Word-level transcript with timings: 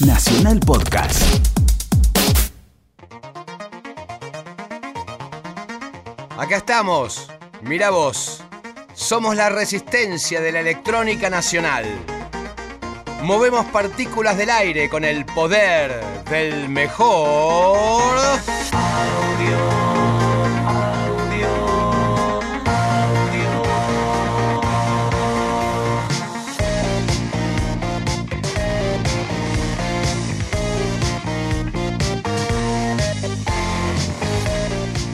Nacional 0.00 0.60
Podcast. 0.60 1.22
Acá 6.38 6.56
estamos. 6.58 7.28
Mira 7.62 7.90
vos. 7.90 8.44
Somos 8.94 9.34
la 9.34 9.48
resistencia 9.48 10.40
de 10.40 10.52
la 10.52 10.60
electrónica 10.60 11.30
nacional. 11.30 11.84
Movemos 13.22 13.66
partículas 13.66 14.36
del 14.36 14.50
aire 14.50 14.88
con 14.88 15.04
el 15.04 15.24
poder 15.26 16.00
del 16.30 16.68
mejor 16.68 18.38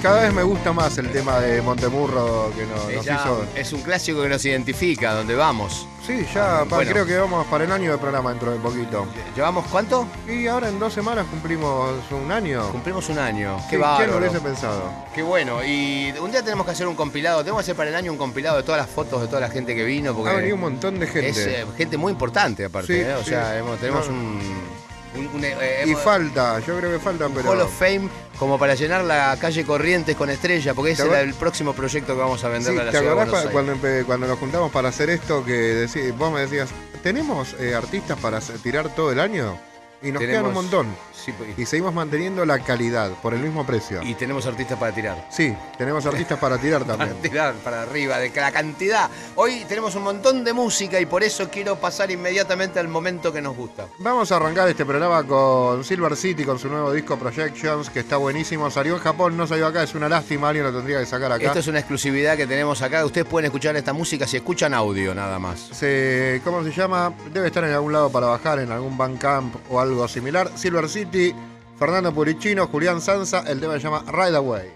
cada 0.04 0.20
vez 0.20 0.34
me 0.34 0.42
gusta 0.42 0.70
más 0.74 0.98
el 0.98 1.10
tema 1.10 1.40
de 1.40 1.62
Montemurro 1.62 2.52
que 2.54 2.66
nos, 2.66 2.88
Es, 2.90 2.96
nos 2.96 3.06
hizo. 3.06 3.46
es 3.56 3.72
un 3.72 3.80
clásico 3.80 4.20
que 4.20 4.28
nos 4.28 4.44
identifica, 4.44 5.14
donde 5.14 5.34
vamos. 5.34 5.88
Sí, 6.06 6.26
ya 6.34 6.66
pa- 6.68 6.76
Bueno. 6.76 6.90
creo 6.90 7.06
que 7.06 7.16
vamos 7.16 7.46
para 7.46 7.64
el 7.64 7.72
año 7.72 7.90
de 7.92 7.96
programa 7.96 8.28
dentro 8.28 8.52
de 8.52 8.58
poquito. 8.58 9.06
¿Llevamos 9.34 9.64
cuánto? 9.68 10.06
Y 10.28 10.46
ahora 10.46 10.68
en 10.68 10.78
dos 10.78 10.92
semanas 10.92 11.24
cumplimos 11.30 11.90
un 12.10 12.30
año. 12.30 12.68
Cumplimos 12.70 13.08
un 13.08 13.18
año. 13.18 13.56
Qué 13.62 13.70
¿Quién 13.70 13.80
bárbaro. 13.80 14.12
lo 14.12 14.18
hubiese 14.18 14.40
pensado? 14.40 14.82
Qué 15.14 15.22
bueno. 15.22 15.64
Y 15.64 16.12
un 16.20 16.30
día 16.30 16.42
tenemos 16.42 16.66
que 16.66 16.72
hacer 16.72 16.86
un 16.86 16.94
compilado. 16.96 17.38
Tenemos 17.38 17.60
que 17.60 17.62
hacer 17.62 17.76
para 17.76 17.88
el 17.88 17.96
año 17.96 18.12
un 18.12 18.18
compilado 18.18 18.58
de 18.58 18.62
todas 18.62 18.78
las 18.82 18.90
fotos 18.90 19.22
de 19.22 19.28
toda 19.28 19.40
la 19.40 19.48
gente 19.48 19.74
que 19.74 19.84
vino. 19.84 20.14
Porque 20.14 20.30
Ha 20.30 20.34
venido 20.34 20.56
un 20.56 20.60
montón 20.60 21.00
de 21.00 21.06
gente. 21.06 21.30
Es 21.30 21.38
eh, 21.38 21.64
gente 21.78 21.96
muy 21.96 22.12
importante, 22.12 22.66
aparte. 22.66 22.92
Sí, 22.94 23.00
¿eh? 23.00 23.14
O 23.14 23.22
sí. 23.24 23.30
sea, 23.30 23.56
hemos- 23.56 23.78
tenemos 23.78 24.06
No. 24.06 24.12
un. 24.14 24.73
Un- 25.16 25.26
un, 25.32 25.44
eh, 25.44 25.84
y 25.86 25.94
falta, 25.94 26.58
yo 26.60 26.76
creo 26.78 26.90
que 26.92 26.98
falta, 26.98 27.28
pero. 27.34 27.50
Hall 27.50 27.60
of 27.60 27.72
Fame 27.78 28.08
como 28.38 28.58
para 28.58 28.74
llenar 28.74 29.04
la 29.04 29.36
calle 29.40 29.64
Corrientes 29.64 30.16
con 30.16 30.28
estrella, 30.30 30.74
porque 30.74 30.92
ese 30.92 31.02
¿Te 31.04 31.08
era 31.08 31.18
acuer- 31.20 31.24
el 31.28 31.34
próximo 31.34 31.72
proyecto 31.72 32.14
que 32.14 32.20
vamos 32.20 32.42
a 32.44 32.48
Sí, 32.48 32.52
venderle 32.52 32.80
a 32.80 32.84
la 32.84 32.90
¿Te 32.90 33.00
de 33.00 33.08
acordás 33.10 33.46
cuando, 33.52 33.74
cuando 34.06 34.26
nos 34.26 34.38
juntamos 34.38 34.72
para 34.72 34.88
hacer 34.88 35.10
esto 35.10 35.44
que 35.44 35.86
decí- 35.86 36.12
vos 36.16 36.32
me 36.32 36.40
decías, 36.40 36.70
¿tenemos 37.02 37.54
eh, 37.60 37.74
artistas 37.74 38.18
para 38.18 38.40
tirar 38.40 38.94
todo 38.94 39.12
el 39.12 39.20
año? 39.20 39.58
Y 40.04 40.12
nos 40.12 40.20
quedan 40.20 40.44
un 40.46 40.52
Tenemos- 40.52 40.54
montón. 40.54 40.86
Sí, 41.24 41.32
pues, 41.32 41.58
Y 41.58 41.64
seguimos 41.64 41.94
manteniendo 41.94 42.44
la 42.44 42.58
calidad 42.58 43.10
por 43.22 43.32
el 43.32 43.40
mismo 43.40 43.64
precio. 43.64 44.02
y 44.02 44.14
tenemos 44.14 44.44
artistas 44.46 44.78
para 44.78 44.92
tirar. 44.94 45.26
Sí, 45.30 45.56
tenemos 45.78 46.04
artistas 46.04 46.38
para 46.38 46.58
tirar 46.58 46.82
Para 46.84 46.98
también. 46.98 47.22
tirar 47.22 47.54
para 47.64 47.80
arriba, 47.82 48.18
de 48.18 48.30
la 48.34 48.52
cantidad. 48.52 49.08
Hoy 49.36 49.64
tenemos 49.66 49.94
un 49.94 50.02
montón 50.02 50.44
de 50.44 50.52
música 50.52 51.00
y 51.00 51.06
por 51.06 51.22
eso 51.24 51.48
quiero 51.50 51.76
pasar 51.76 52.10
inmediatamente 52.10 52.78
al 52.78 52.88
momento 52.88 53.32
que 53.32 53.40
nos 53.40 53.56
gusta. 53.56 53.86
Vamos 54.00 54.30
a 54.32 54.36
arrancar 54.36 54.68
este 54.68 54.84
programa 54.84 55.24
con 55.24 55.82
Silver 55.82 56.14
City, 56.14 56.44
con 56.44 56.58
su 56.58 56.68
nuevo 56.68 56.92
disco 56.92 57.18
Projections, 57.18 57.88
que 57.88 58.00
está 58.00 58.18
buenísimo. 58.18 58.70
Salió 58.70 58.94
en 58.96 59.00
Japón, 59.00 59.34
no 59.36 59.46
salió 59.46 59.66
acá, 59.66 59.82
es 59.82 59.94
una 59.94 60.10
lástima, 60.10 60.48
alguien 60.50 60.66
lo 60.66 60.72
tendría 60.74 61.00
que 61.00 61.06
sacar 61.06 61.32
acá. 61.32 61.46
Esto 61.46 61.60
es 61.60 61.68
una 61.68 61.78
exclusividad 61.78 62.36
que 62.36 62.46
tenemos 62.46 62.82
acá. 62.82 63.02
Ustedes 63.04 63.26
pueden 63.26 63.46
escuchar 63.46 63.74
esta 63.76 63.94
música 63.94 64.26
si 64.26 64.36
escuchan 64.36 64.74
audio 64.74 65.14
nada 65.14 65.38
más. 65.38 65.70
Se- 65.72 66.42
¿Cómo 66.44 66.62
se 66.62 66.70
llama? 66.72 67.14
Debe 67.32 67.46
estar 67.46 67.64
en 67.64 67.72
algún 67.72 67.92
lado 67.94 68.10
para 68.10 68.26
bajar, 68.26 68.58
en 68.58 68.70
algún 68.70 68.98
Bandcamp 68.98 69.54
o 69.70 69.80
algo 69.80 69.93
similar. 70.08 70.50
Silver 70.56 70.88
City, 70.88 71.34
Fernando 71.78 72.12
Purichino, 72.12 72.66
Julián 72.66 73.00
Sanza, 73.00 73.44
el 73.46 73.60
tema 73.60 73.74
se 73.74 73.80
llama 73.80 74.04
Ride 74.10 74.36
Away. 74.36 74.72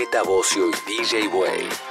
Z 0.00 0.22
Bocio 0.24 0.70
y 0.70 0.72
DJ 0.86 1.28
Way. 1.28 1.89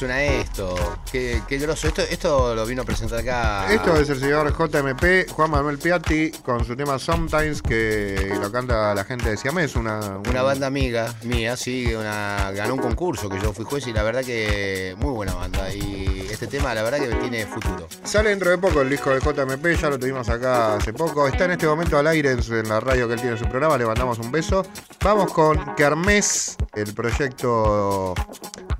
Suena 0.00 0.22
esto. 0.24 0.74
Qué, 1.12 1.42
qué 1.46 1.58
groso. 1.58 1.86
Esto, 1.86 2.00
esto 2.02 2.54
lo 2.54 2.64
vino 2.64 2.82
a 2.82 2.84
presentar 2.86 3.18
acá. 3.20 3.70
Esto 3.72 3.96
es 3.96 4.08
el 4.08 4.18
señor 4.18 4.50
JMP, 4.56 5.30
Juan 5.30 5.50
Manuel 5.50 5.76
Piatti, 5.78 6.30
con 6.42 6.64
su 6.64 6.74
tema 6.74 6.98
Sometimes, 6.98 7.60
que 7.60 8.34
lo 8.40 8.50
canta 8.50 8.94
la 8.94 9.04
gente 9.04 9.28
de 9.28 9.36
Siamés, 9.36 9.76
una, 9.76 10.00
Una 10.28 10.42
banda 10.42 10.66
amiga 10.68 11.14
mía, 11.24 11.54
sí, 11.56 11.94
una, 11.94 12.50
ganó 12.52 12.74
un 12.74 12.80
concurso 12.80 13.28
que 13.28 13.38
yo 13.40 13.52
fui 13.52 13.64
juez 13.66 13.86
y 13.88 13.92
la 13.92 14.02
verdad 14.02 14.24
que 14.24 14.94
muy 14.98 15.10
buena 15.12 15.34
banda. 15.34 15.70
Y 15.74 16.26
este 16.30 16.46
tema, 16.46 16.72
la 16.74 16.82
verdad 16.82 16.98
que 16.98 17.14
tiene 17.16 17.44
futuro. 17.46 17.86
Sale 18.02 18.30
dentro 18.30 18.50
de 18.50 18.56
poco 18.56 18.80
el 18.80 18.88
disco 18.88 19.10
de 19.10 19.20
JMP, 19.20 19.78
ya 19.78 19.90
lo 19.90 19.98
tuvimos 19.98 20.28
acá 20.30 20.76
hace 20.76 20.94
poco. 20.94 21.28
Está 21.28 21.44
en 21.44 21.50
este 21.52 21.66
momento 21.66 21.98
al 21.98 22.06
aire 22.06 22.30
en, 22.30 22.42
su- 22.42 22.56
en 22.56 22.68
la 22.70 22.80
radio 22.80 23.06
que 23.06 23.14
él 23.14 23.20
tiene 23.20 23.36
en 23.36 23.38
su 23.42 23.48
programa, 23.50 23.76
le 23.76 23.84
mandamos 23.84 24.18
un 24.18 24.32
beso. 24.32 24.64
Vamos 25.04 25.30
con 25.32 25.74
Kermés, 25.76 26.56
el 26.74 26.94
proyecto 26.94 28.14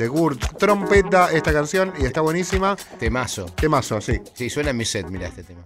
de 0.00 0.08
Gurt. 0.08 0.56
Trompeta 0.56 1.30
esta 1.30 1.52
canción 1.52 1.92
y 1.98 2.06
está 2.06 2.22
buenísima. 2.22 2.74
Temazo. 2.98 3.44
Temazo, 3.44 4.00
sí. 4.00 4.18
Sí, 4.32 4.48
suena 4.48 4.70
en 4.70 4.78
mi 4.78 4.86
set, 4.86 5.06
mira 5.08 5.28
este 5.28 5.42
tema. 5.42 5.59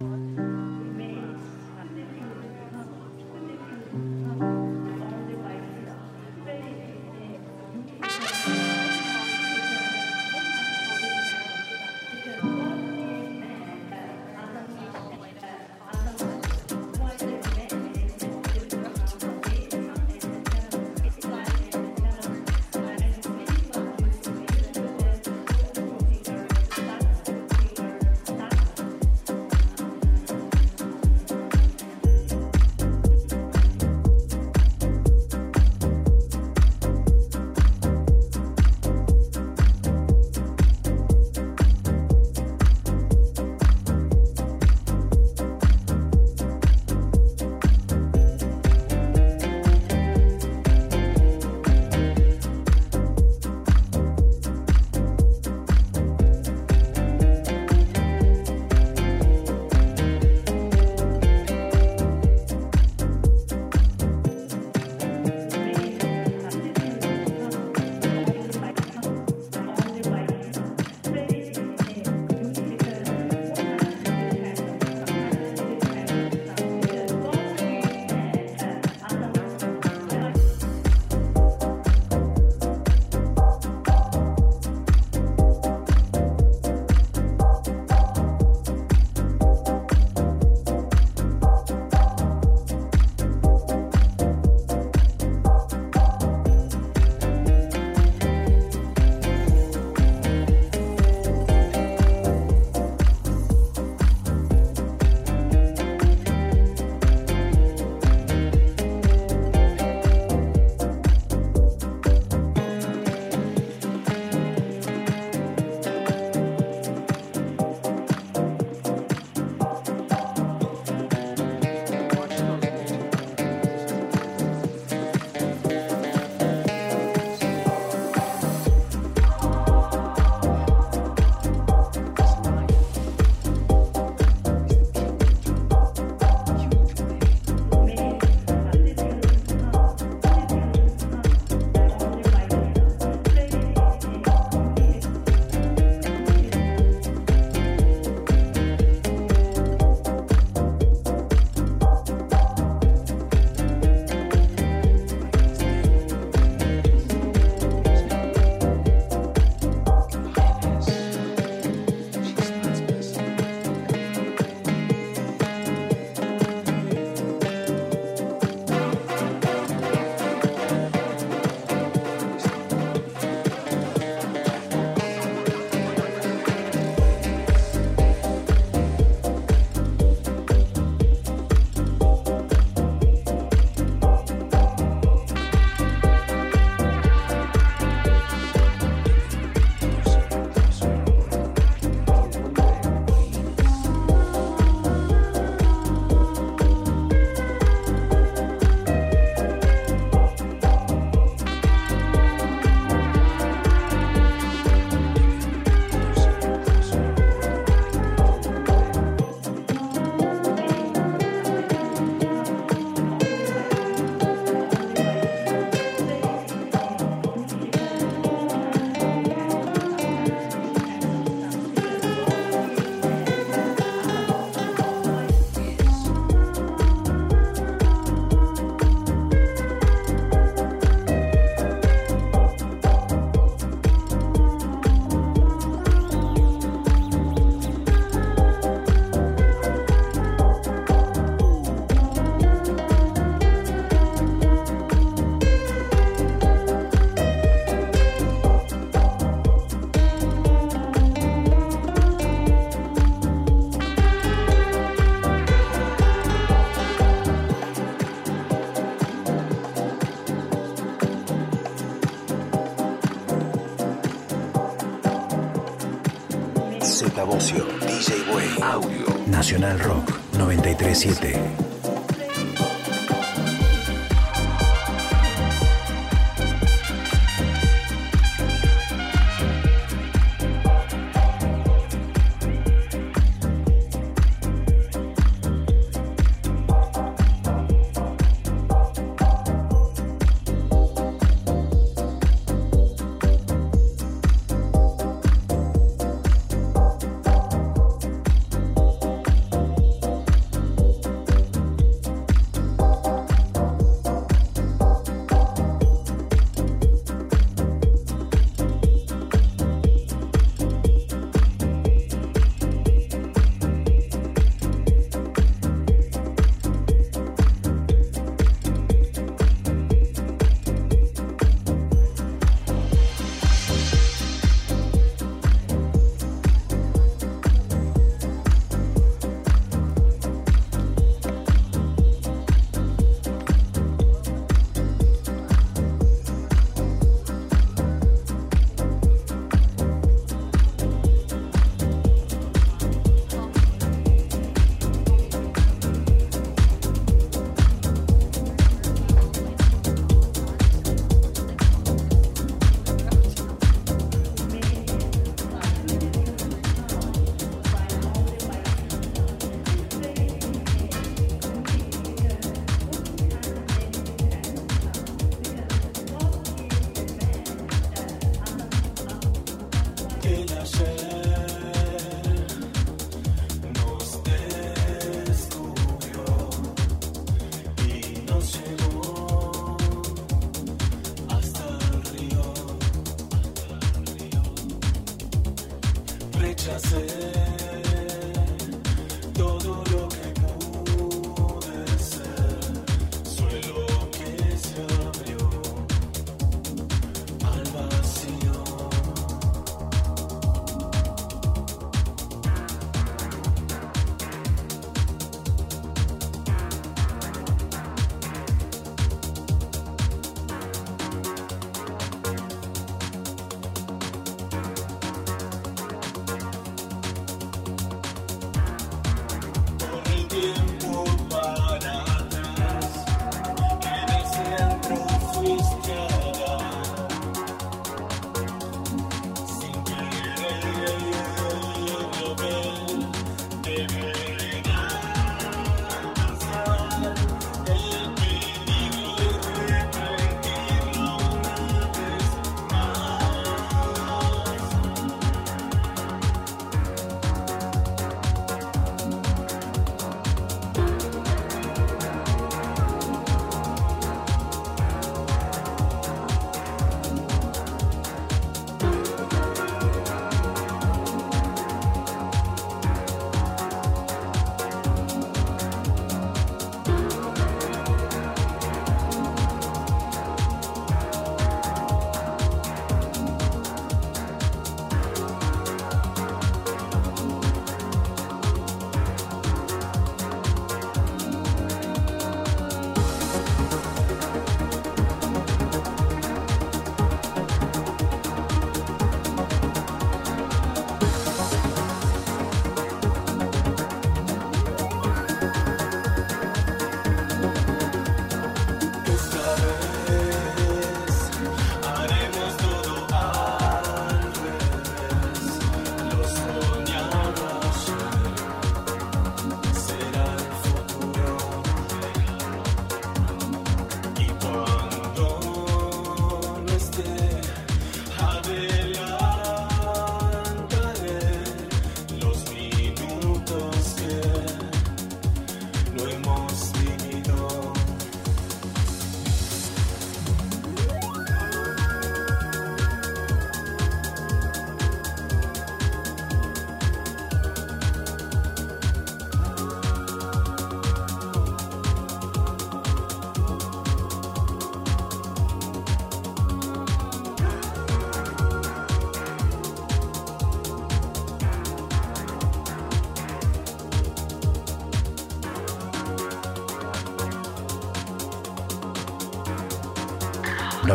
Audio, 268.61 269.05
Nacional 269.27 269.79
Rock 269.79 270.15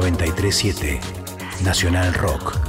937. 0.01 1.01
Nacional 1.63 2.13
Rock. 2.15 2.60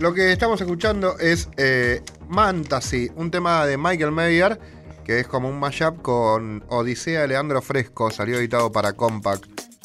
Lo 0.00 0.14
que 0.14 0.32
estamos 0.32 0.60
escuchando 0.60 1.18
es 1.18 1.48
eh, 1.56 2.02
Mantasy, 2.28 3.10
un 3.16 3.30
tema 3.30 3.66
de 3.66 3.76
Michael 3.76 4.12
Mayer, 4.12 4.58
que 5.04 5.20
es 5.20 5.26
como 5.26 5.48
un 5.48 5.58
mashup 5.58 6.02
con 6.02 6.64
Odisea 6.68 7.22
de 7.22 7.28
Leandro 7.28 7.60
Fresco, 7.62 8.10
salió 8.10 8.38
editado 8.38 8.70
para 8.70 8.92
Compact. 8.92 9.44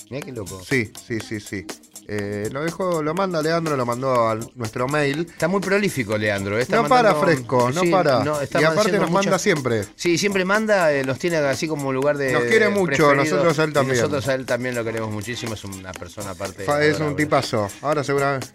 Mirá 0.10 0.26
qué 0.26 0.32
loco. 0.32 0.62
Sí, 0.64 0.92
sí, 1.08 1.20
sí, 1.20 1.40
sí. 1.40 1.66
Eh, 2.10 2.50
lo 2.52 2.62
dejó, 2.66 3.02
lo 3.02 3.14
manda 3.14 3.42
Leandro, 3.42 3.78
lo 3.78 3.86
mandó 3.86 4.28
a 4.30 4.38
nuestro 4.56 4.90
mail. 4.90 5.22
Está 5.32 5.48
muy 5.48 5.62
prolífico, 5.62 6.18
Leandro. 6.18 6.60
Está 6.60 6.82
no 6.82 6.90
para 6.90 7.16
fresco, 7.16 7.72
no 7.72 7.80
Sí, 7.82 7.90
para. 7.90 8.24
no, 8.26 8.38
y 8.44 8.64
aparte 8.64 8.92
nos 8.92 9.10
mucha- 9.10 9.14
manda 9.24 9.40
siempre. 9.40 9.86
Sí, 9.96 10.18
siempre 10.18 10.44
manda, 10.44 10.92
eh, 10.92 11.06
nos 11.06 11.18
tiene 11.18 11.38
así 11.38 11.66
como 11.66 11.88
un 11.88 11.96
lugar 11.96 12.18
de. 12.18 12.34
Nos 12.34 12.44
quiere 12.44 12.68
mucho, 12.68 13.16
nosotros 13.16 13.58
a 13.58 13.64
él 13.64 13.70
y 13.70 13.74
también. 13.74 13.98
Nosotros 13.98 14.28
a 14.28 14.34
él 14.36 14.46
también 14.46 14.76
lo 14.76 14.84
queremos 14.84 15.12
muchísimo, 15.12 15.54
es 15.54 15.64
una 15.64 15.94
persona 15.94 16.32
aparte. 16.32 16.66
Fa- 16.66 16.84
es 16.84 17.00
un 17.00 17.16
tipazo. 17.16 17.70
Ahora 17.82 18.04
seguramente. 18.04 18.48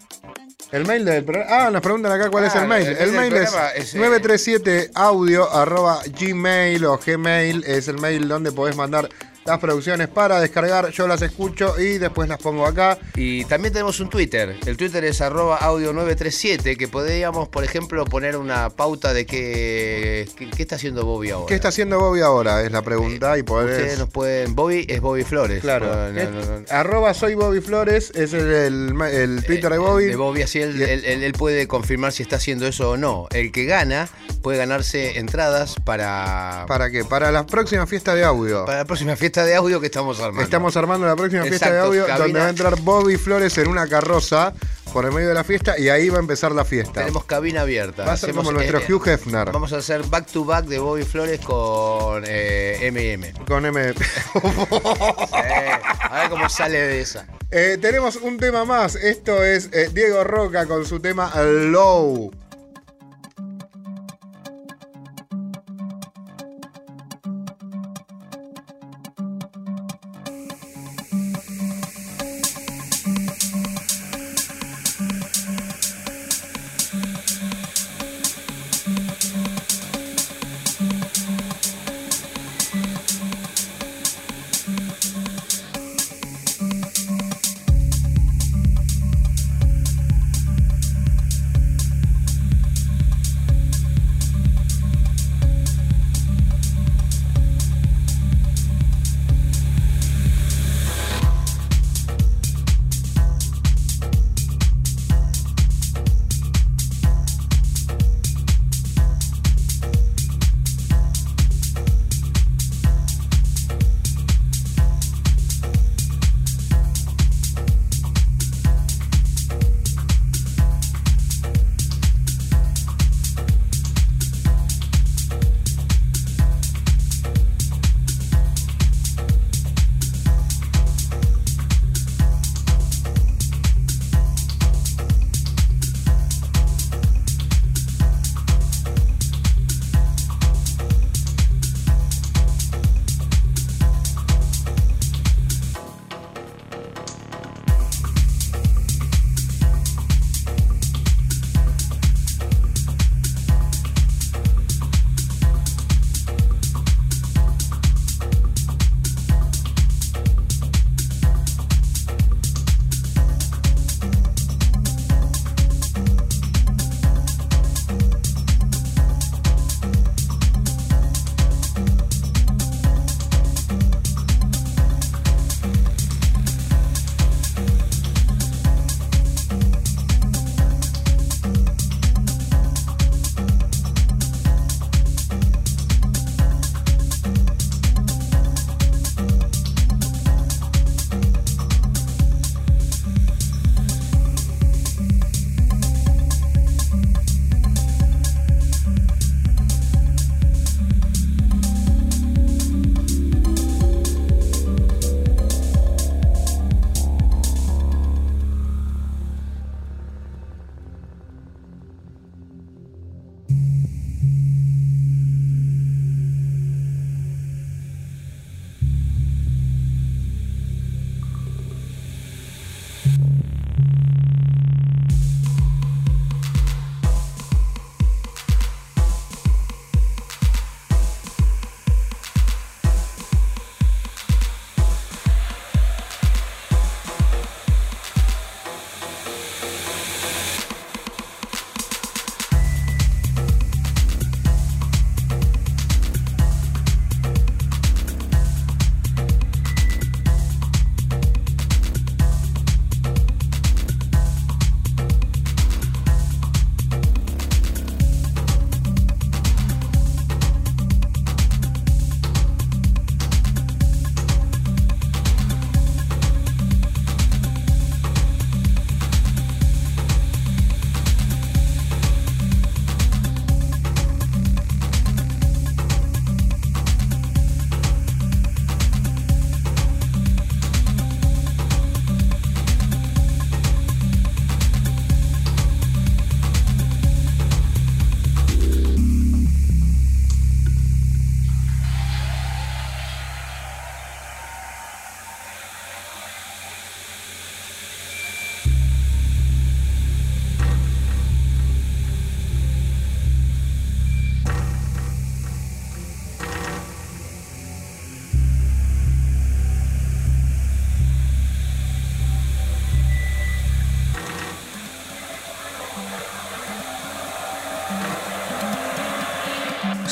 El 0.71 0.87
mail 0.87 1.05
del 1.05 1.25
programa. 1.25 1.67
Ah, 1.67 1.71
nos 1.71 1.81
preguntan 1.81 2.13
acá 2.13 2.31
cuál 2.31 2.45
es 2.45 2.55
el 2.55 2.67
mail. 2.67 2.87
el 2.89 2.97
El, 2.97 3.13
mail 3.13 3.33
es 3.35 3.55
es, 3.75 3.95
eh, 3.95 3.99
937 3.99 4.91
audio 4.95 5.51
arroba 5.51 6.03
gmail 6.19 6.85
o 6.85 6.99
gmail. 6.99 7.65
Es 7.65 7.89
el 7.89 7.99
mail 7.99 8.29
donde 8.29 8.53
podés 8.53 8.77
mandar 8.77 9.09
las 9.45 9.59
producciones 9.59 10.09
para 10.09 10.41
descargar. 10.41 10.91
Yo 10.91 11.07
las 11.09 11.23
escucho 11.23 11.79
y 11.81 11.99
después 11.99 12.29
las 12.29 12.39
pongo 12.39 12.67
acá. 12.67 12.99
Y 13.15 13.45
también 13.47 13.73
tenemos 13.73 13.99
un 14.01 14.11
Twitter. 14.11 14.57
El 14.67 14.77
Twitter 14.77 15.05
es 15.05 15.21
arroba 15.21 15.57
audio 15.57 15.93
937, 15.93 16.77
que 16.77 16.89
podríamos, 16.89 17.49
por 17.49 17.65
ejemplo, 17.65 18.05
poner 18.05 18.37
una 18.37 18.71
pauta 18.71 19.13
de 19.15 19.25
qué, 19.27 20.29
qué, 20.37 20.51
qué 20.51 20.63
está 20.63 20.77
haciendo 20.77 21.05
Bobby 21.05 21.31
ahora. 21.31 21.47
¿Qué 21.49 21.55
está 21.55 21.69
haciendo 21.69 21.99
Bobby 21.99 22.21
ahora? 22.21 22.63
Es 22.63 22.73
la 22.73 22.83
pregunta. 22.83 23.39
y 23.39 23.43
podés. 23.43 23.79
Ustedes 23.79 23.99
nos 23.99 24.11
pueden. 24.11 24.55
Bobby 24.55 24.85
es 24.89 25.01
Bobby 25.01 25.25
Flores. 25.25 25.61
Claro. 25.63 25.87
No, 25.87 26.13
no, 26.13 26.31
no, 26.31 26.61
no. 26.61 26.65
Arroba 26.71 27.15
soy 27.15 27.35
Bobby 27.35 27.61
Flores. 27.61 28.11
Es 28.15 28.33
el, 28.35 28.51
el- 28.53 29.03
el 29.03 29.45
Twitter 29.45 29.71
de 29.73 29.79
Bobby. 29.79 30.05
De 30.07 30.17
Bobby, 30.17 30.43
así 30.43 30.61
él- 30.61 30.81
él- 30.83 31.05
él 31.23 31.33
puede 31.33 31.67
confirmar 31.67 32.13
si 32.13 32.23
está 32.23 32.37
haciendo 32.37 32.67
eso 32.67 32.91
o 32.91 32.97
no. 32.97 33.29
El 33.31 33.51
que 33.53 33.65
gana 33.65 34.09
puede 34.43 34.59
ganarse 34.59 35.19
entradas 35.19 35.75
para, 35.85 36.65
¿Para 36.69 36.91
qué? 36.91 37.05
Para 37.05 37.31
la 37.33 37.47
próxima 37.47 37.87
fiesta 37.87 38.15
de 38.15 38.25
audio. 38.25 38.65
para 38.65 38.79
la 38.79 38.85
próxima 38.85 39.17
fiesta 39.17 39.38
de 39.45 39.55
audio 39.55 39.81
que 39.81 39.87
estamos 39.87 40.21
armando. 40.21 40.43
Estamos 40.43 40.77
armando 40.77 41.07
la 41.07 41.17
próxima 41.17 41.45
fiesta 41.45 41.71
de 41.71 41.79
audio 41.81 42.07
cabina. 42.07 42.25
donde 42.25 42.41
va 42.41 42.47
a 42.47 42.51
entrar 42.51 42.81
Bobby 42.81 43.17
Flores 43.17 43.57
en 43.59 43.69
una 43.69 43.87
carroza 43.87 44.53
por 44.93 45.05
el 45.05 45.13
medio 45.13 45.29
de 45.29 45.35
la 45.35 45.45
fiesta 45.45 45.79
y 45.79 45.89
ahí 45.89 46.09
va 46.09 46.17
a 46.17 46.21
empezar 46.21 46.53
la 46.53 46.65
fiesta. 46.65 47.01
Tenemos 47.01 47.25
cabina 47.25 47.63
abierta. 47.63 48.05
va 48.05 48.13
a 48.13 48.17
ser 48.17 48.31
Hacemos, 48.31 48.45
como 48.45 48.59
nuestro 48.59 48.79
eh, 48.79 48.93
Hugh 48.93 49.09
Hefner 49.09 49.53
Vamos 49.53 49.73
a 49.73 49.79
hacer 49.79 50.03
back 50.05 50.27
to 50.27 50.45
back 50.45 50.65
de 50.67 50.79
Bobby 50.79 51.05
Flores 51.05 51.41
con 51.41 52.25
eh, 52.27 52.79
M&M. 52.83 53.33
con 53.47 53.67
M. 53.67 53.91
Eh, 53.91 53.95
a 56.01 56.21
ver 56.21 56.31
cómo 56.31 56.49
sale 56.49 56.79
de 56.79 57.01
esa. 57.01 57.27
Eh, 57.51 57.79
tenemos 57.81 58.17
un 58.17 58.39
tema 58.39 58.65
más. 58.65 58.95
Esto 58.95 59.43
es 59.43 59.71
eh, 59.73 59.91
Diego 59.93 60.25
Roca 60.25 60.67
con 60.67 60.85
su 60.87 61.01
tema. 61.01 61.33
Low 61.43 62.31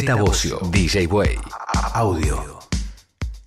Z 0.00 0.14
Bocio, 0.14 0.58
DJ 0.70 1.06
Way, 1.06 1.38
Audio. 1.94 2.58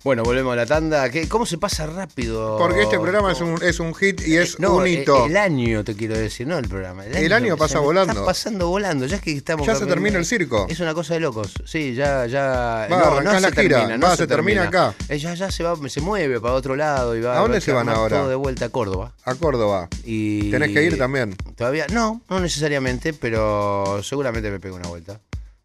Bueno, 0.04 0.24
volvemos 0.24 0.52
a 0.54 0.56
la 0.56 0.66
tanda. 0.66 1.08
¿Qué- 1.10 1.28
¿Cómo 1.28 1.46
se 1.46 1.58
pasa 1.58 1.86
rápido? 1.86 2.58
Porque 2.58 2.82
este 2.82 2.98
programa 2.98 3.30
es 3.30 3.40
un, 3.40 3.62
es 3.62 3.78
un 3.78 3.94
hit 3.94 4.20
y 4.26 4.36
es 4.36 4.58
No, 4.58 4.74
un 4.78 4.86
eh, 4.86 4.90
hito. 4.90 5.26
El 5.26 5.36
año 5.36 5.84
te 5.84 5.94
quiero 5.94 6.18
decir, 6.18 6.44
no 6.46 6.58
el 6.58 6.66
programa. 6.68 7.06
El 7.06 7.32
año 7.32 7.56
pasa 7.56 7.78
volando. 7.78 8.12
Está 8.12 8.24
pasando 8.24 8.66
volando, 8.68 9.06
ya 9.06 9.16
es 9.16 9.22
que 9.22 9.30
estamos. 9.32 9.64
Ya 9.64 9.76
se 9.76 9.86
termina 9.86 10.18
el 10.18 10.26
circo. 10.26 10.66
Es 10.68 10.80
una 10.80 10.92
cosa 10.92 11.14
de 11.14 11.20
locos. 11.20 11.54
Sí, 11.64 11.94
ya, 11.94 12.26
ya. 12.26 12.88
Va, 12.90 12.98
arrancás 13.12 13.42
la 13.42 13.50
se 13.50 13.62
gira. 13.62 13.76
termina, 13.78 13.96
no 13.98 14.06
Va, 14.08 14.16
se 14.16 14.26
termina 14.26 14.64
acá. 14.64 14.92
Eh, 15.08 15.18
ya, 15.20 15.34
ya 15.34 15.52
se 15.52 15.62
va, 15.62 15.76
se 15.88 16.00
mueve 16.00 16.40
para 16.40 16.54
otro 16.54 16.74
lado 16.74 17.14
y 17.16 17.20
va. 17.20 17.36
¿A 17.36 17.40
dónde 17.40 17.58
va 17.58 17.60
se 17.60 17.72
van 17.72 17.88
ahora? 17.88 18.18
Todo 18.18 18.28
de 18.28 18.34
vuelta 18.34 18.64
a 18.64 18.68
Córdoba. 18.70 19.12
A 19.24 19.34
Córdoba. 19.36 19.88
Y 20.04 20.50
¿Tenés 20.50 20.72
que 20.72 20.82
ir 20.82 20.98
también? 20.98 21.36
Todavía, 21.56 21.86
no, 21.92 22.22
no 22.28 22.40
necesariamente, 22.40 23.12
pero 23.14 24.00
seguramente 24.02 24.50
me 24.50 24.58
pego 24.58 24.74
una 24.74 24.88
vuelta. 24.88 25.20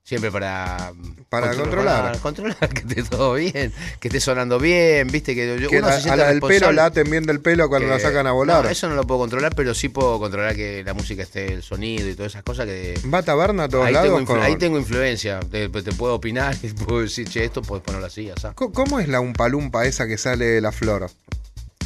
Siempre 0.08 0.32
para... 0.32 0.94
Para 1.28 1.54
controlar. 1.54 2.04
Para 2.04 2.20
controlar, 2.20 2.70
que 2.74 2.80
esté 2.88 3.04
todo 3.04 3.34
bien, 3.34 3.74
que 4.00 4.08
esté 4.08 4.22
sonando 4.22 4.58
bien, 4.58 5.10
viste, 5.10 5.36
que 5.36 5.60
yo- 5.60 5.68
Que 5.68 5.80
uno 5.80 5.88
a, 5.90 6.00
se 6.00 6.10
a 6.10 6.16
la 6.16 6.28
del 6.30 6.40
pelo 6.40 6.72
la 6.72 6.86
aten 6.86 7.12
bien 7.12 7.26
del 7.26 7.42
pelo 7.42 7.68
cuando 7.68 7.90
la 7.90 7.98
que- 7.98 8.04
sacan 8.04 8.26
a 8.26 8.32
volar. 8.32 8.64
No, 8.64 8.70
eso 8.70 8.88
no 8.88 8.96
lo 8.96 9.04
puedo 9.06 9.20
controlar, 9.20 9.54
pero 9.54 9.74
sí 9.74 9.90
puedo 9.90 10.18
controlar 10.18 10.56
que 10.56 10.82
la 10.86 10.94
música 10.94 11.24
esté, 11.24 11.52
el 11.52 11.62
sonido 11.62 12.08
y 12.10 12.16
todas 12.16 12.32
esas 12.32 12.44
cosas 12.44 12.68
que... 12.68 12.98
¿Va 13.14 13.18
a 13.18 13.24
taberna 13.24 13.66
a 13.66 13.68
todos 13.68 13.86
Ahí 13.86 13.94
lados? 13.94 14.08
tengo, 14.08 14.20
influ- 14.22 14.26
con- 14.28 14.42
ahí 14.44 14.56
tengo 14.56 14.78
influencia, 14.78 15.42
te, 15.42 15.68
te 15.68 15.92
puedo 15.92 16.14
opinar 16.16 16.56
y 16.64 16.68
puedo 16.70 17.02
decir, 17.02 17.28
che, 17.28 17.44
esto 17.44 17.62
puedes 17.62 17.84
ponerlo 17.84 18.08
así. 18.08 18.32
Co- 18.56 18.72
¿Cómo 18.72 19.02
es 19.02 19.10
la 19.10 19.20
umpalumpa 19.20 19.86
esa 19.86 20.08
que 20.08 20.18
sale 20.18 20.46
de 20.46 20.62
la 20.62 20.72
flor? 20.72 21.12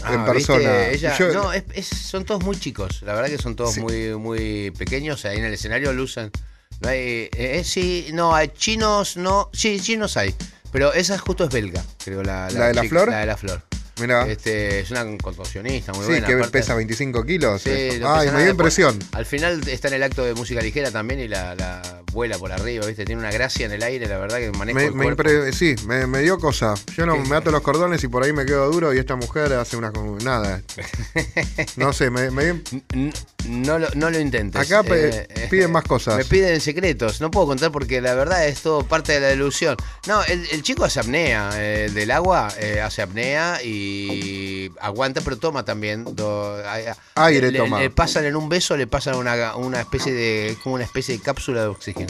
en 0.08 0.20
Ah, 0.20 0.26
persona. 0.28 0.90
Ella- 0.90 1.18
Yo- 1.18 1.34
no, 1.34 1.54
es- 1.54 1.64
es- 1.74 1.88
son 1.88 2.24
todos 2.26 2.44
muy 2.44 2.56
chicos. 2.56 3.02
La 3.02 3.16
verdad 3.16 3.30
que 3.32 3.40
son 3.40 3.56
todos 3.56 3.74
Sí. 3.74 3.80
muy, 3.82 4.14
muy 4.16 4.70
pequeños. 4.78 5.26
Ahí 5.26 5.38
en 5.40 5.46
el 5.46 5.54
escenario 5.56 5.92
lucen. 5.94 6.30
Eh, 6.90 7.30
eh, 7.34 7.64
sí, 7.64 8.08
no, 8.14 8.34
hay 8.36 8.50
chinos, 8.50 9.18
no. 9.18 9.50
Sí, 9.54 9.80
chinos 9.80 10.18
hay. 10.18 10.34
Pero 10.72 10.94
esa 10.94 11.18
justo 11.18 11.44
es 11.44 11.50
belga, 11.50 11.84
creo. 12.04 12.24
¿La, 12.24 12.50
¿La 12.50 12.68
de 12.68 12.74
la 12.74 12.82
chica- 12.82 12.90
flor? 12.90 13.10
La 13.10 13.20
de 13.20 13.26
la 13.26 13.38
flor. 13.38 13.62
Mirá. 14.00 14.26
Este, 14.26 14.80
es 14.80 14.90
una 14.90 15.06
contorsionista 15.18 15.92
muy 15.94 16.06
sí, 16.06 16.12
buena. 16.12 16.26
que 16.26 16.34
aparte- 16.34 16.52
pesa 16.52 16.74
25 16.74 17.24
kilos. 17.24 17.62
Sí, 17.62 17.70
Ay, 17.70 18.30
me 18.32 18.42
dio 18.44 18.52
impresión. 18.52 18.98
Al 19.12 19.26
final 19.26 19.62
está 19.68 19.90
en 19.90 19.96
el 19.96 20.04
acto 20.04 20.24
de 20.24 20.34
música 20.34 20.62
ligera 20.62 20.90
también 20.90 21.20
y 21.20 21.28
la, 21.28 21.54
la 21.56 22.02
vuela 22.12 22.38
por 22.38 22.52
arriba, 22.52 22.86
¿viste? 22.86 23.06
Tiene 23.06 23.22
una 23.22 23.32
gracia 23.32 23.66
en 23.66 23.72
el 23.72 23.84
aire, 23.84 24.08
la 24.08 24.18
verdad 24.18 24.38
que 24.40 24.52
maneja 24.52 24.78
Me, 24.80 24.86
el 24.86 24.94
me 24.94 25.06
impre- 25.08 25.52
sí, 25.54 25.76
me, 25.88 26.06
me 26.08 26.20
dio 26.22 26.38
cosa. 26.40 26.74
Yo 26.96 27.06
no 27.06 27.18
me 27.18 27.36
ato 27.36 27.52
los 27.52 27.62
cordones 27.62 28.04
y 28.04 28.08
por 28.08 28.24
ahí 28.24 28.34
me 28.34 28.46
quedo 28.46 28.70
duro 28.72 28.94
y 28.94 28.98
esta 29.00 29.16
mujer 29.16 29.54
hace 29.54 29.78
una 29.78 29.92
nada. 30.24 30.62
No 31.78 31.94
sé, 31.94 32.10
me, 32.10 32.30
me 32.32 32.62
No 33.48 33.80
lo, 33.80 33.88
no 33.96 34.10
lo 34.10 34.20
intentes. 34.20 34.62
Acá 34.62 34.84
pe- 34.84 35.28
piden 35.50 35.72
más 35.72 35.84
cosas. 35.84 36.18
Me 36.18 36.26
piden 36.26 36.60
secretos. 36.62 37.22
No 37.22 37.32
puedo 37.32 37.48
contar 37.48 37.72
porque 37.72 38.02
la 38.02 38.14
verdad 38.14 38.48
es 38.48 38.62
todo 38.62 38.84
parte 38.86 39.14
de 39.14 39.20
la 39.20 39.32
ilusión. 39.34 39.76
No, 40.08 40.24
el, 40.24 40.46
el 40.52 40.64
chico 40.64 40.84
hace 40.84 41.00
apnea. 41.00 41.50
eh, 41.56 41.86
El 41.86 41.94
del 41.94 42.12
agua 42.12 42.50
eh, 42.60 42.82
hace 42.82 43.02
apnea 43.02 43.60
y 43.64 44.72
aguanta, 44.80 45.22
pero 45.22 45.38
toma 45.38 45.64
también. 45.66 46.04
do- 46.16 46.62
Aire 47.16 47.52
le, 47.52 47.58
toma. 47.60 47.80
Le 47.80 47.90
pasan 47.90 48.26
en 48.26 48.36
un 48.36 48.50
beso, 48.50 48.76
le 48.78 48.88
pasan 48.88 49.16
una, 49.16 49.56
una 49.56 49.82
especie 49.82 50.14
de. 50.14 50.58
como 50.64 50.76
una 50.76 50.84
especie 50.84 51.16
de 51.18 51.24
cápsula 51.24 51.62
de 51.62 51.68
oxígeno. 51.68 52.01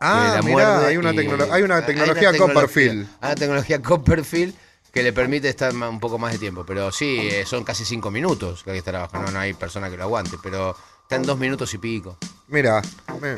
Ah, 0.00 0.40
mirá, 0.44 0.86
hay 0.86 0.96
una 0.98 1.10
y- 1.12 1.16
hay 1.54 1.62
una 1.62 1.76
hay 1.76 1.82
tecnología 1.86 2.30
Copperfield. 2.54 3.08
Hay 3.20 3.28
una 3.28 3.34
tecnología 3.34 3.82
Copperfield 3.82 4.54
que 4.92 5.02
le 5.02 5.12
permite 5.12 5.48
estar 5.48 5.74
un 5.74 6.00
poco 6.00 6.18
más 6.18 6.32
de 6.32 6.38
tiempo. 6.38 6.64
Pero 6.66 6.90
sí, 6.92 7.18
eh, 7.20 7.44
son 7.46 7.64
casi 7.64 7.84
cinco 7.84 8.10
minutos 8.10 8.62
que 8.62 8.70
hay 8.70 8.74
que 8.74 8.78
estar 8.78 8.96
abajo. 8.96 9.18
No, 9.18 9.30
no 9.30 9.38
hay 9.38 9.52
persona 9.54 9.90
que 9.90 9.96
lo 9.96 10.04
aguante, 10.04 10.36
pero 10.42 10.76
está 11.02 11.16
en 11.16 11.22
dos 11.22 11.38
minutos 11.38 11.72
y 11.74 11.78
pico. 11.78 12.18
Mira, 12.48 12.80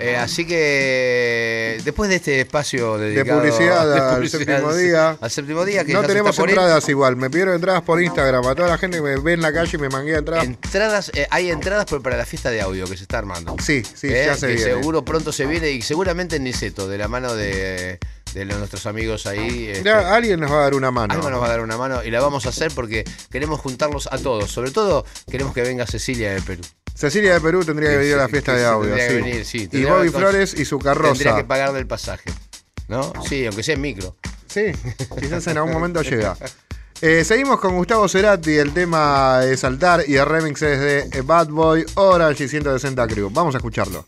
Eh, 0.00 0.16
así 0.16 0.46
que 0.46 1.80
después 1.84 2.10
de 2.10 2.16
este 2.16 2.40
espacio 2.40 2.98
dedicado 2.98 3.40
publicidad 3.40 3.86
de 3.94 4.00
al 4.00 4.14
publicidad 4.16 4.38
séptimo 4.58 4.68
al- 4.70 4.78
día. 4.78 5.16
al 5.20 5.30
séptimo 5.30 5.64
día 5.64 5.84
que 5.84 5.92
no 5.94 6.02
tenemos 6.02 6.38
ir. 6.38 6.44
entradas 6.50 6.88
igual. 6.88 7.16
Me 7.16 7.30
pidieron 7.30 7.54
entradas 7.54 7.82
por 7.82 8.02
Instagram. 8.02 8.44
A 8.46 8.54
toda 8.54 8.68
la 8.68 8.76
gente 8.78 8.98
que 8.98 9.02
me 9.02 9.16
ve 9.18 9.32
en 9.34 9.40
la 9.40 9.52
calle 9.52 9.70
y 9.74 9.78
me 9.80 9.88
manguea 9.88 10.18
entradas. 10.18 10.44
Entradas, 10.44 11.10
eh, 11.14 11.26
hay 11.30 11.50
entradas 11.50 11.86
para 11.86 12.16
la 12.16 12.26
fiesta 12.26 12.50
de 12.50 12.60
audio 12.60 12.86
que 12.86 12.96
se 12.96 13.04
está 13.04 13.18
armando. 13.18 13.56
Sí, 13.64 13.82
sí, 13.82 14.08
Eh, 14.08 14.24
ya 14.26 14.36
se 14.36 14.48
que 14.48 14.54
viene. 14.54 14.70
seguro 14.72 15.04
pronto 15.04 15.32
se 15.32 15.46
viene 15.46 15.70
y 15.70 15.80
seguramente 15.80 16.36
en 16.36 16.44
Niceto, 16.44 16.86
de 16.88 16.98
la 16.98 17.08
mano 17.08 17.34
de, 17.34 17.98
de 18.34 18.44
los- 18.44 18.58
nuestros 18.58 18.84
amigos 18.86 19.26
ahí. 19.26 19.68
este, 19.72 19.88
alguien 19.90 20.38
nos 20.40 20.50
va 20.52 20.58
a 20.58 20.62
dar 20.64 20.74
una 20.74 20.90
mano. 20.90 21.14
Algo 21.14 21.30
nos 21.30 21.40
va 21.40 21.46
a 21.46 21.50
dar 21.50 21.60
una 21.60 21.78
mano 21.78 22.04
y 22.04 22.10
la 22.10 22.20
vamos 22.20 22.44
a 22.44 22.50
hacer 22.50 22.72
porque 22.74 23.04
queremos 23.30 23.58
juntarlos 23.60 24.06
a 24.12 24.18
todos. 24.18 24.50
Sobre 24.50 24.70
todo 24.70 25.06
queremos 25.30 25.54
que 25.54 25.62
venga 25.62 25.86
Cecilia 25.86 26.34
de 26.34 26.42
Perú. 26.42 26.62
Cecilia 26.98 27.34
de 27.34 27.40
Perú 27.40 27.64
tendría 27.64 27.90
que 27.90 27.96
venir 27.98 28.14
a 28.14 28.16
la 28.16 28.28
fiesta 28.28 28.54
de 28.56 28.66
audio. 28.66 28.88
tendría 28.92 29.06
que 29.08 29.14
sí. 29.14 29.22
venir, 29.22 29.44
sí, 29.44 29.58
y 29.58 29.68
tendría 29.68 29.94
Bobby 29.94 30.08
Flores 30.08 30.54
y 30.54 30.64
su 30.64 30.78
Tendría 30.78 30.94
carroza. 30.94 31.36
que 31.36 31.44
pagarle 31.44 31.78
el 31.78 31.86
pasaje. 31.86 32.28
¿No? 32.88 33.12
Sí, 33.24 33.46
aunque 33.46 33.62
sea 33.62 33.76
en 33.76 33.82
micro. 33.82 34.16
Sí, 34.48 34.72
quizás 35.20 35.46
en 35.46 35.58
algún 35.58 35.72
momento 35.72 36.02
llega. 36.02 36.36
Eh, 37.00 37.22
seguimos 37.24 37.60
con 37.60 37.76
Gustavo 37.76 38.08
Cerati, 38.08 38.56
el 38.56 38.72
tema 38.74 39.38
de 39.42 39.56
Saltar 39.56 40.02
y 40.08 40.16
el 40.16 40.26
remix 40.26 40.60
es 40.62 41.10
de 41.12 41.20
Bad 41.22 41.50
Boy 41.50 41.86
Orange 41.94 42.42
y 42.44 42.48
160 42.48 43.06
Crew. 43.06 43.30
Vamos 43.32 43.54
a 43.54 43.58
escucharlo. 43.58 44.04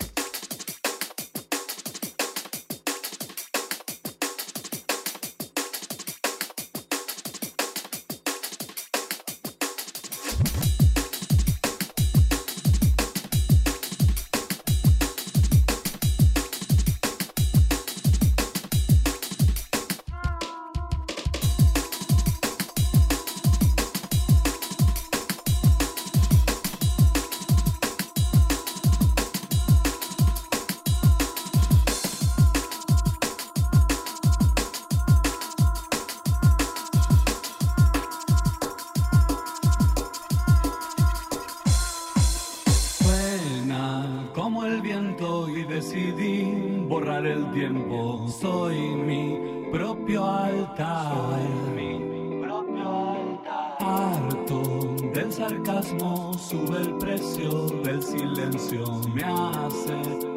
Tiempo. 47.52 48.26
Soy 48.28 48.78
mi 48.78 49.68
propio 49.70 50.24
altar. 50.24 51.38
mi 51.74 52.40
propio 52.42 52.88
altar. 52.88 53.76
Harto 53.80 54.62
del 55.12 55.32
sarcasmo, 55.32 56.32
sube 56.34 56.80
el 56.80 56.96
precio 56.98 57.66
del 57.82 58.02
silencio, 58.02 58.84
me 59.14 59.22
hace 59.22 60.29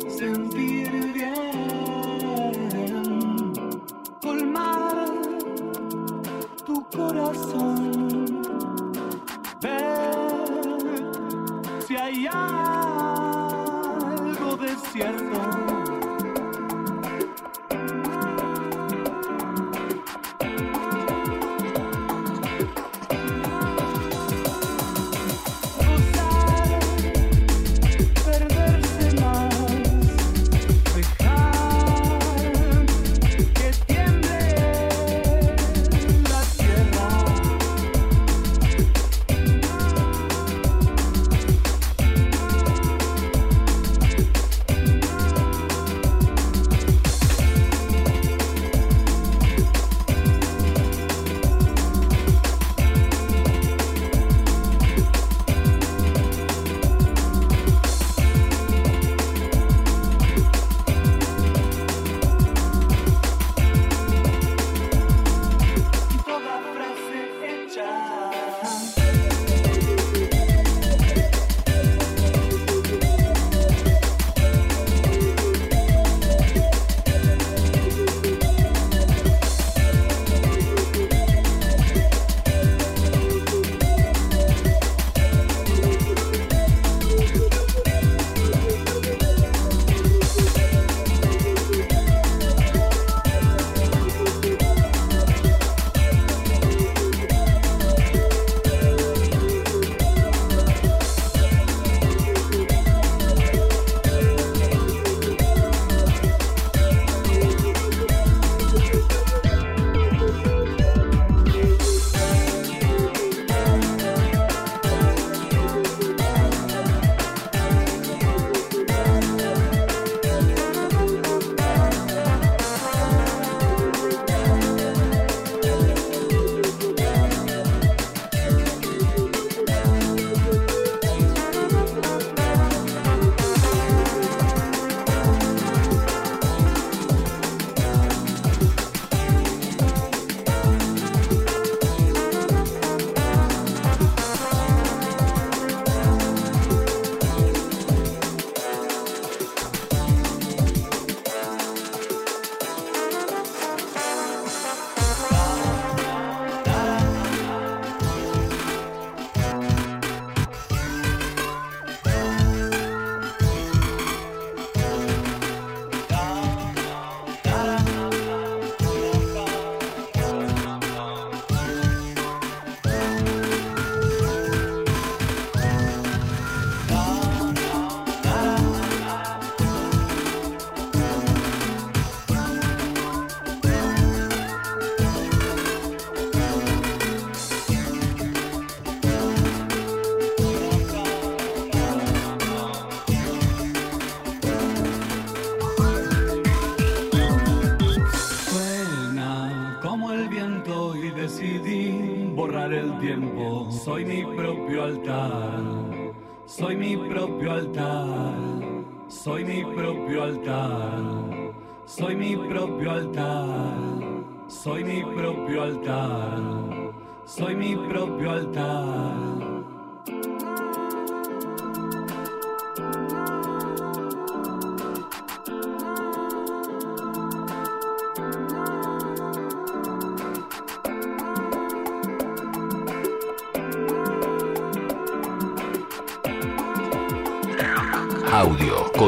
Soy 203.93 204.05
mi 204.05 204.23
propio 204.23 204.83
altar, 204.85 206.13
soy 206.47 206.75
mi 206.75 206.97
propio 206.97 207.51
altar, 207.51 208.83
soy 209.07 209.43
mi 209.43 209.63
propio 209.75 210.23
altar, 210.23 211.53
soy 211.85 212.15
mi 212.15 212.35
propio 212.35 212.89
altar, 212.89 214.23
soy 214.47 214.83
mi 214.83 215.03
propio 215.15 215.61
altar, 215.61 216.93
soy 217.23 217.53
mi 217.53 217.75
propio 217.87 218.31
altar. 218.31 219.52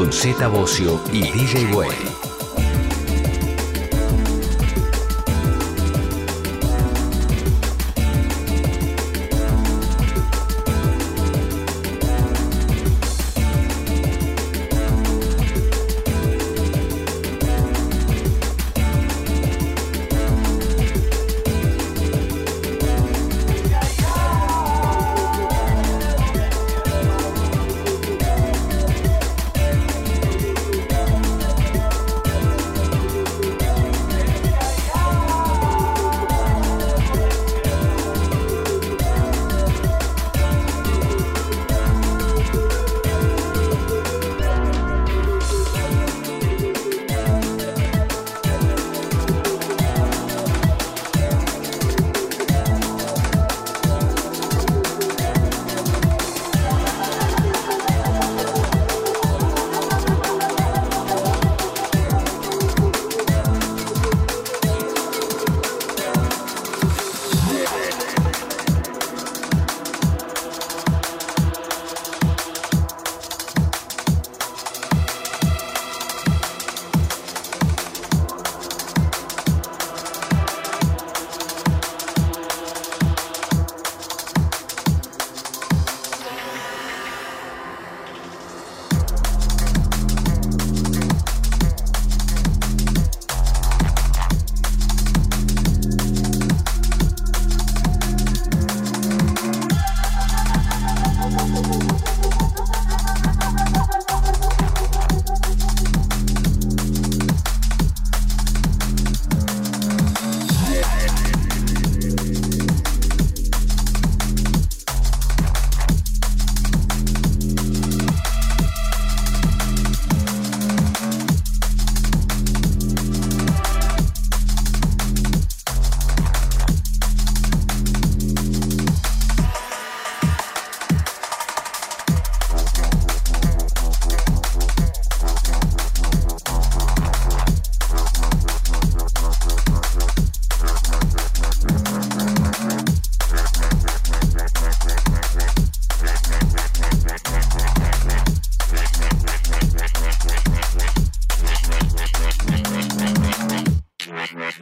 Con 0.06 0.12
Z 0.12 0.46
Bocio 0.46 1.00
y 1.12 1.22
DJ 1.32 1.74
Way. 1.74 2.25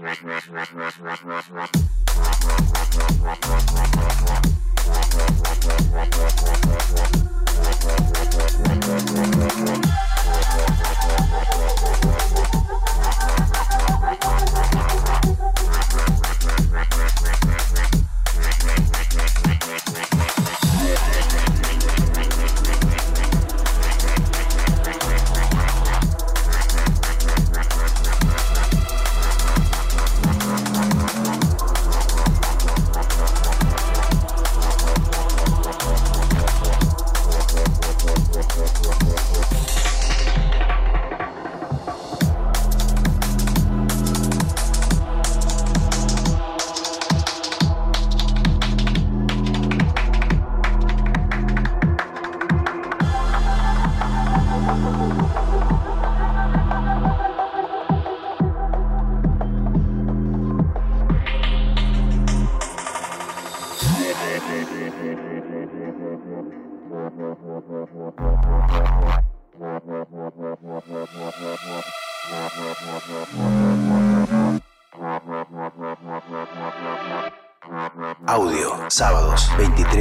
Audio, 0.06 0.34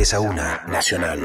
23 0.03 0.13
a 0.13 0.19
1, 0.19 0.35
Nacional 0.67 1.19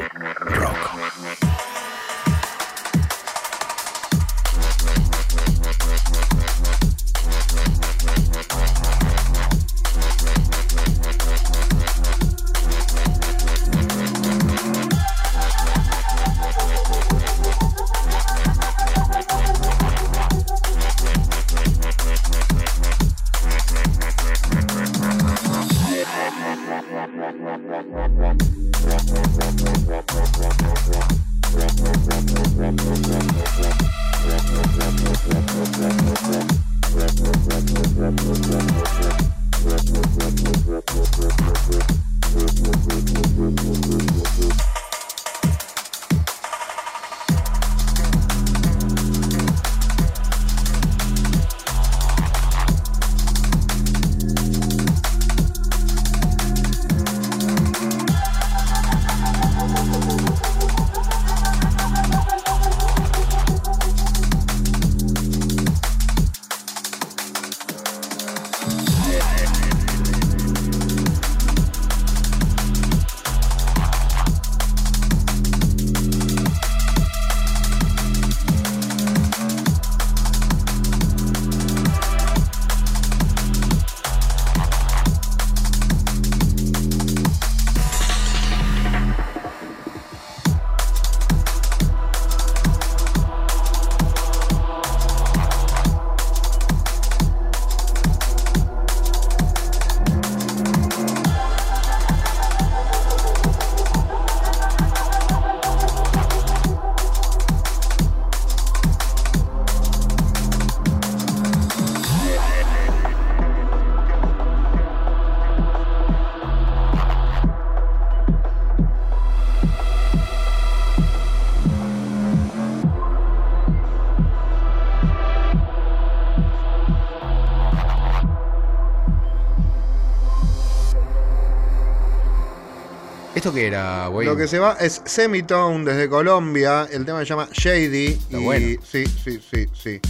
¿Esto 133.39 133.55
qué 133.55 133.69
era, 133.69 134.09
güey? 134.09 134.27
Lo 134.27 134.37
que 134.37 134.49
se 134.49 134.59
va 134.59 134.73
es 134.81 135.01
Semitone 135.05 135.85
desde 135.85 136.09
Colombia. 136.09 136.89
El 136.91 137.05
tema 137.05 137.21
se 137.21 137.27
llama 137.27 137.49
Shady. 137.53 138.07
Está 138.07 138.37
y 138.37 138.43
bueno. 138.43 138.83
sí, 138.83 139.05
sí, 139.07 139.41
sí, 139.49 139.67
sí. 139.73 140.01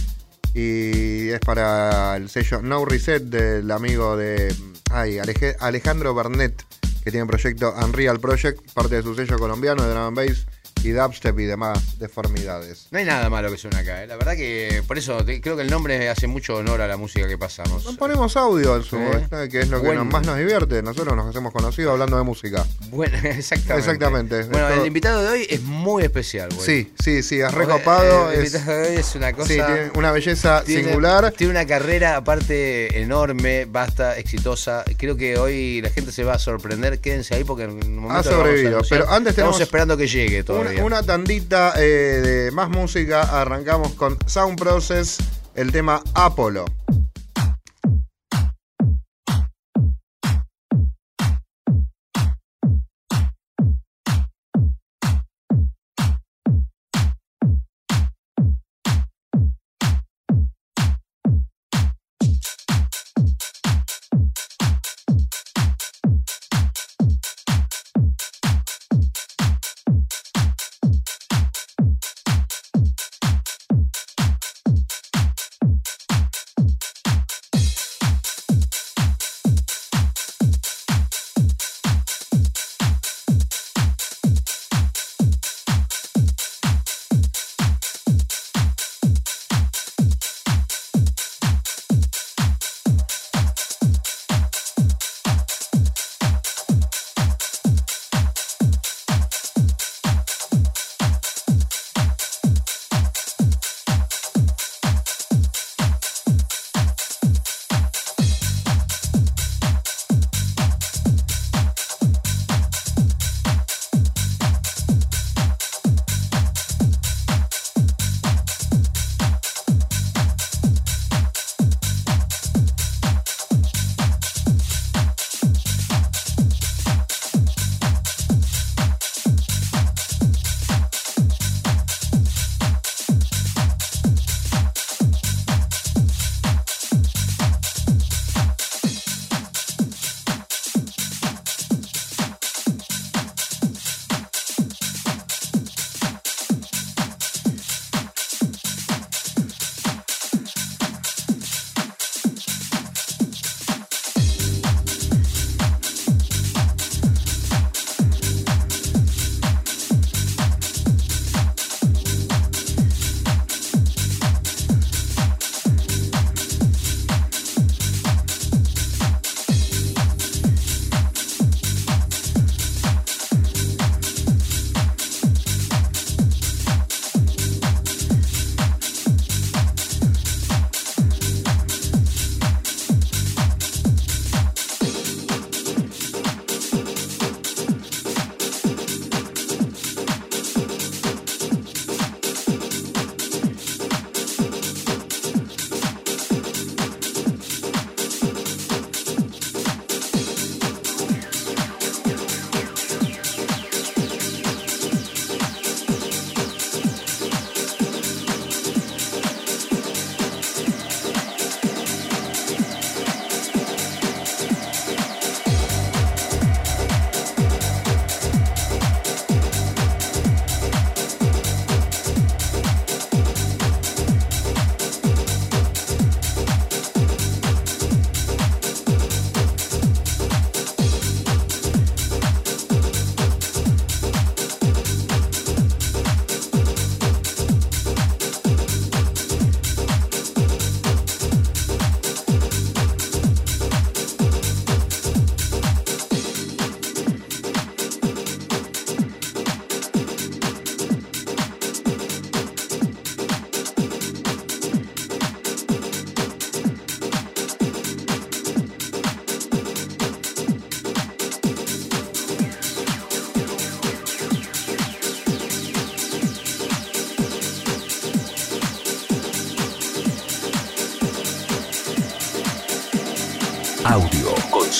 Y 0.55 1.29
es 1.29 1.39
para 1.39 2.15
el 2.15 2.27
sello 2.27 2.63
No 2.63 2.83
Reset 2.85 3.21
del 3.21 3.69
amigo 3.69 4.17
de 4.17 4.51
ay, 4.91 5.19
Alejandro 5.59 6.15
Bernet, 6.15 6.59
que 7.03 7.11
tiene 7.11 7.21
el 7.21 7.27
proyecto 7.27 7.71
Unreal 7.77 8.19
Project, 8.19 8.71
parte 8.71 8.95
de 8.95 9.03
su 9.03 9.13
sello 9.13 9.37
colombiano 9.37 9.83
de 9.83 9.91
drum 9.91 10.05
and 10.05 10.17
bass 10.17 10.47
y 10.83 10.89
dubstep 10.91 11.37
y 11.39 11.45
demás 11.45 11.99
deformidades. 11.99 12.87
No 12.91 12.99
hay 12.99 13.05
nada 13.05 13.29
malo 13.29 13.51
que 13.51 13.57
suene 13.57 13.77
acá, 13.77 14.03
¿eh? 14.03 14.07
La 14.07 14.15
verdad 14.15 14.35
que 14.35 14.83
por 14.87 14.97
eso 14.97 15.23
te- 15.25 15.41
creo 15.41 15.55
que 15.55 15.61
el 15.63 15.69
nombre 15.69 16.09
hace 16.09 16.27
mucho 16.27 16.55
honor 16.55 16.81
a 16.81 16.87
la 16.87 16.97
música 16.97 17.27
que 17.27 17.37
pasamos. 17.37 17.83
Nos 17.85 17.97
ponemos 17.97 18.35
audio 18.37 18.75
en 18.77 18.83
su 18.83 18.97
Sí. 18.97 19.03
eh, 19.31 19.47
que 19.51 19.59
es 19.61 19.69
lo 19.69 19.79
que 19.81 19.87
Bueno. 19.87 20.03
nos- 20.03 20.13
más 20.13 20.25
nos 20.25 20.37
divierte. 20.37 20.81
Nosotros 20.81 21.15
nos 21.15 21.27
hacemos 21.27 21.53
conocidos 21.53 21.91
hablando 21.93 22.17
de 22.17 22.23
música. 22.23 22.65
Bueno, 22.89 23.17
exactamente. 23.23 23.77
Exactamente. 23.79 24.43
Bueno, 24.43 24.67
Esto- 24.69 24.81
el 24.81 24.87
invitado 24.87 25.21
de 25.23 25.29
hoy 25.29 25.47
es 25.49 25.61
muy 25.61 26.03
especial, 26.03 26.49
güey. 26.53 26.65
Sí, 26.65 26.93
sí, 27.01 27.23
sí, 27.23 27.39
es 27.39 27.51
recopado. 27.53 28.31
eh, 28.31 28.35
El 28.35 28.41
es, 28.45 28.53
invitado 28.53 28.77
de 28.81 28.87
hoy 28.89 28.95
es 28.97 29.15
una 29.15 29.33
cosa. 29.33 29.47
sí, 29.47 29.53
tiene 29.55 29.91
una 29.95 30.11
belleza 30.11 30.63
Tiene- 30.63 30.83
singular. 30.83 31.31
Tiene 31.31 31.51
una 31.51 31.65
carrera 31.65 32.17
aparte 32.17 33.01
enorme, 33.01 33.65
basta, 33.65 34.17
exitosa. 34.17 34.83
Creo 34.97 35.15
que 35.17 35.37
hoy 35.37 35.81
la 35.81 35.89
gente 35.89 36.11
se 36.11 36.23
va 36.23 36.33
a 36.33 36.39
sorprender. 36.39 36.99
Quédense 36.99 37.35
ahí 37.35 37.43
porque 37.43 37.63
en 37.63 37.71
un 37.71 37.97
momento. 37.97 37.99
Ha 37.99 38.01
lo 38.01 38.09
vamos 38.09 38.27
a 38.27 38.31
sobrevivido, 38.31 38.81
pero 38.89 39.09
antes 39.09 39.31
Estamos 39.31 39.59
esperando 39.61 39.95
que 39.97 40.07
llegue 40.07 40.43
todavía. 40.43 40.68
Una, 40.75 40.85
una 40.85 41.03
tandita 41.03 41.73
eh, 41.77 41.83
de 41.83 42.51
más 42.51 42.69
música. 42.69 43.21
Arrancamos 43.41 43.93
con 43.93 44.17
Sound 44.25 44.57
Process, 44.59 45.17
el 45.55 45.71
tema 45.71 46.01
Apolo. 46.13 46.65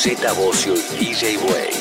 Z 0.09 0.33
Bocio 0.33 0.73
y 0.73 1.05
DJ 1.05 1.37
Way. 1.37 1.78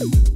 you 0.00 0.29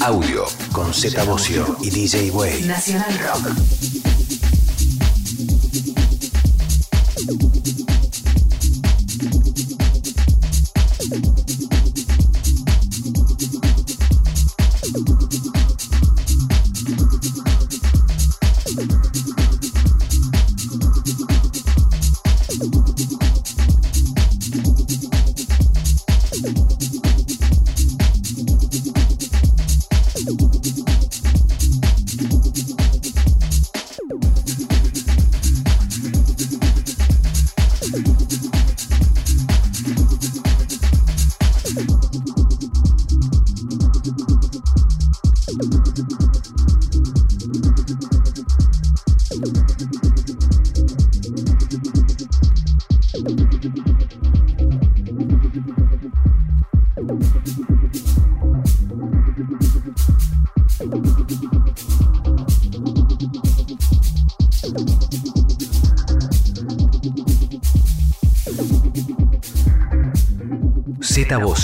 Audio 0.00 0.44
con 0.72 0.94
Z 0.94 1.24
Bocio 1.24 1.76
y 1.82 1.90
DJ 1.90 2.30
Way. 2.30 2.62
Nacional 2.62 3.18
Rock. 3.18 3.95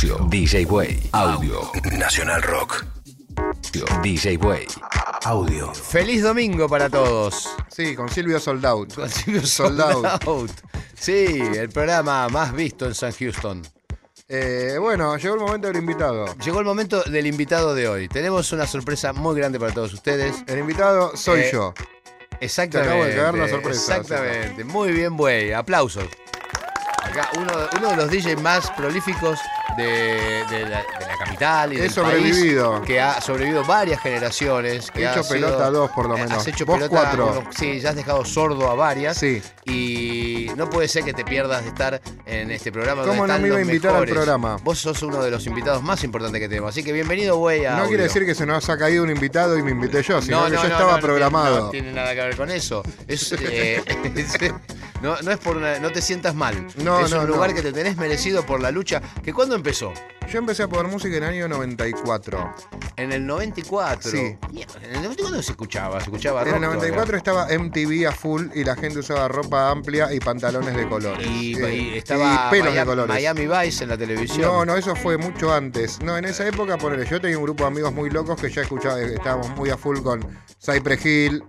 DJ 0.07 0.67
Way. 0.67 1.11
Audio 1.13 1.71
Nacional 1.97 2.43
Rock. 2.43 2.85
DJ 4.03 4.37
Way. 4.37 4.67
Audio. 5.25 5.73
Feliz 5.73 6.25
domingo 6.25 6.69
para 6.69 6.91
todos. 6.91 7.49
Sí, 7.69 7.95
con 7.95 8.09
Silvio 8.09 8.41
Soldout. 8.41 8.95
Con 8.95 9.09
Silvio 9.09 9.47
Sold 9.47 9.81
Out. 9.81 10.07
Sold 10.25 10.29
Out. 10.29 10.51
Sí, 10.99 11.41
el 11.57 11.69
programa 11.69 12.29
más 12.31 12.53
visto 12.53 12.87
en 12.87 12.97
San 12.97 13.13
Houston. 13.13 13.63
Eh, 14.29 14.77
bueno, 14.81 15.17
llegó 15.19 15.35
el 15.37 15.41
momento 15.41 15.69
del 15.69 15.77
invitado. 15.77 16.35
Llegó 16.45 16.59
el 16.59 16.65
momento 16.67 17.05
del 17.05 17.29
invitado 17.29 17.73
de 17.73 17.87
hoy. 17.87 18.09
Tenemos 18.09 18.51
una 18.51 18.67
sorpresa 18.67 19.13
muy 19.13 19.37
grande 19.37 19.61
para 19.61 19.73
todos 19.73 19.93
ustedes. 19.93 20.43
El 20.49 20.59
invitado 20.59 21.17
soy 21.17 21.43
Eh, 21.43 21.51
yo. 21.53 21.75
Exactamente. 22.41 22.89
Te 22.91 22.95
acabo 22.97 23.05
de 23.09 23.15
cagar 23.15 23.35
la 23.35 23.49
sorpresa, 23.49 23.99
Exactamente. 23.99 24.65
Muy 24.65 24.91
bien, 24.91 25.17
güey. 25.17 25.53
Aplausos. 25.53 26.07
Acá 27.05 27.31
uno, 27.37 27.53
uno 27.79 27.91
de 27.91 27.97
los 27.97 28.11
DJs 28.11 28.41
más 28.41 28.71
prolíficos 28.73 29.39
de, 29.77 30.45
de 30.51 30.61
la, 30.69 30.79
de 30.83 31.07
la 31.07 31.17
capital 31.19 31.73
y 31.73 31.77
He 31.77 31.83
del 31.83 31.91
sobrevivido. 31.91 32.73
país, 32.73 32.87
que 32.87 33.01
ha 33.01 33.21
sobrevivido 33.21 33.65
varias 33.65 34.01
generaciones. 34.01 34.91
Que 34.91 35.03
He 35.03 35.07
ha 35.07 35.13
hecho 35.13 35.23
sido- 35.23 35.47
pelota 35.47 35.67
a 35.67 35.71
dos, 35.71 35.91
por 35.93 36.09
lo 36.09 36.15
menos. 36.17 36.33
Has 36.33 36.47
hecho 36.47 36.65
Vos 36.67 36.77
pelota 36.77 36.91
cuatro. 36.91 37.39
uno- 37.41 37.51
sí, 37.57 37.81
ya 37.81 37.91
has 37.91 37.97
dejado 37.97 38.25
sordo 38.25 38.71
a 38.71 38.75
varias. 38.75 39.17
Sí. 39.19 39.43
Y 39.65 40.51
no 40.57 40.69
puede 40.69 40.89
ser 40.89 41.05
que 41.05 41.13
te 41.13 41.25
pierdas 41.25 41.63
de 41.63 41.69
estar 41.69 42.01
en 42.27 42.51
este 42.51 42.71
programa. 42.73 43.03
¿Cómo 43.03 43.27
donde 43.27 43.35
no 43.35 43.39
me 43.41 43.49
iba 43.49 43.57
a 43.59 43.63
invitar 43.63 43.95
al 43.97 44.07
programa? 44.07 44.57
Vos 44.63 44.79
sos 44.79 45.03
uno 45.03 45.23
de 45.23 45.31
los 45.31 45.47
invitados 45.47 45.83
más 45.83 46.03
importantes 46.05 46.41
que 46.41 46.49
tenemos. 46.49 46.71
Así 46.71 46.83
que 46.83 46.93
bienvenido, 46.93 47.37
güey. 47.37 47.63
No 47.63 47.87
quiere 47.89 48.05
decir 48.05 48.25
que 48.27 48.35
se 48.35 48.47
nos 48.47 48.69
ha 48.69 48.77
caído 48.79 49.03
un 49.05 49.11
invitado 49.11 49.57
y 49.57 49.63
me 49.63 49.71
invité 49.71 50.03
yo, 50.03 50.21
sino 50.21 50.45
que 50.47 50.53
ya 50.53 50.63
estaba 50.65 50.99
programado. 50.99 51.61
No 51.67 51.71
tiene 51.71 51.93
nada 51.93 52.15
que 52.15 52.21
ver 52.21 52.37
con 52.37 52.51
eso. 52.51 52.83
Es, 53.09 53.33
eh, 53.41 53.83
no, 55.03 55.21
no 55.21 55.31
es 55.31 55.39
por 55.39 55.57
una- 55.57 55.79
no 55.79 55.91
te 55.91 56.01
sientas 56.01 56.35
mal. 56.35 56.67
No, 56.77 57.01
es 57.01 57.11
no, 57.11 57.21
un 57.21 57.27
lugar 57.27 57.51
no. 57.51 57.57
que 57.57 57.63
te 57.63 57.73
tenés 57.73 57.97
merecido 57.97 58.47
por 58.47 58.61
la 58.61 58.71
lucha. 58.71 59.01
¿Que 59.23 59.33
cuándo 59.33 59.55
empezó? 59.55 59.93
Yo 60.31 60.39
empecé 60.39 60.63
a 60.63 60.69
poner 60.69 60.91
música 60.91 61.17
en 61.17 61.25
el 61.25 61.29
año 61.31 61.49
94. 61.49 62.55
En 62.97 63.13
el 63.13 63.27
94. 63.27 64.11
Sí. 64.11 64.19
En 64.19 64.97
el 64.97 65.03
94 65.03 65.37
no 65.37 65.43
se 65.43 65.51
escuchaba, 65.51 65.99
se 66.01 66.05
escuchaba 66.05 66.43
En 66.43 66.49
el 66.49 66.55
rock 66.55 66.63
94 66.63 67.17
estaba 67.17 67.49
MTV 67.51 68.07
a 68.09 68.13
full 68.13 68.47
y 68.55 68.65
la 68.65 68.77
gente 68.77 69.01
usaba 69.01 69.29
ropa 69.29 69.71
amplia 69.71 70.13
y 70.15 70.21
pantalones 70.21 70.75
de 70.77 70.89
colores. 70.89 71.27
todavía. 71.27 71.43
Y, 71.43 71.55
Eh, 71.57 71.75
y 71.95 71.99
estaba 71.99 72.47
y 72.47 72.51
pelos 72.51 72.67
Miami, 72.73 72.79
de 72.79 72.85
colores. 72.87 73.09
Miami 73.15 73.47
Vice 73.47 73.83
en 73.85 73.91
la 73.91 73.99
televisión. 73.99 74.41
No, 74.43 74.65
no, 74.65 74.77
eso 74.77 74.95
fue 74.97 75.19
mucho 75.19 75.53
antes. 75.53 76.01
No, 76.01 76.17
en 76.17 76.25
esa 76.25 76.47
época, 76.47 76.79
ponele, 76.79 77.05
yo 77.07 77.21
tenía 77.21 77.37
un 77.37 77.45
grupo 77.45 77.65
de 77.65 77.69
amigos 77.69 77.93
muy 77.93 78.09
locos 78.09 78.41
que 78.41 78.49
ya 78.51 78.63
escuchaba, 78.63 79.01
estábamos 79.01 79.51
muy 79.51 79.71
a 79.71 79.77
full 79.77 80.01
con 80.03 80.21
Cypress 80.65 81.05
Hill. 81.05 81.45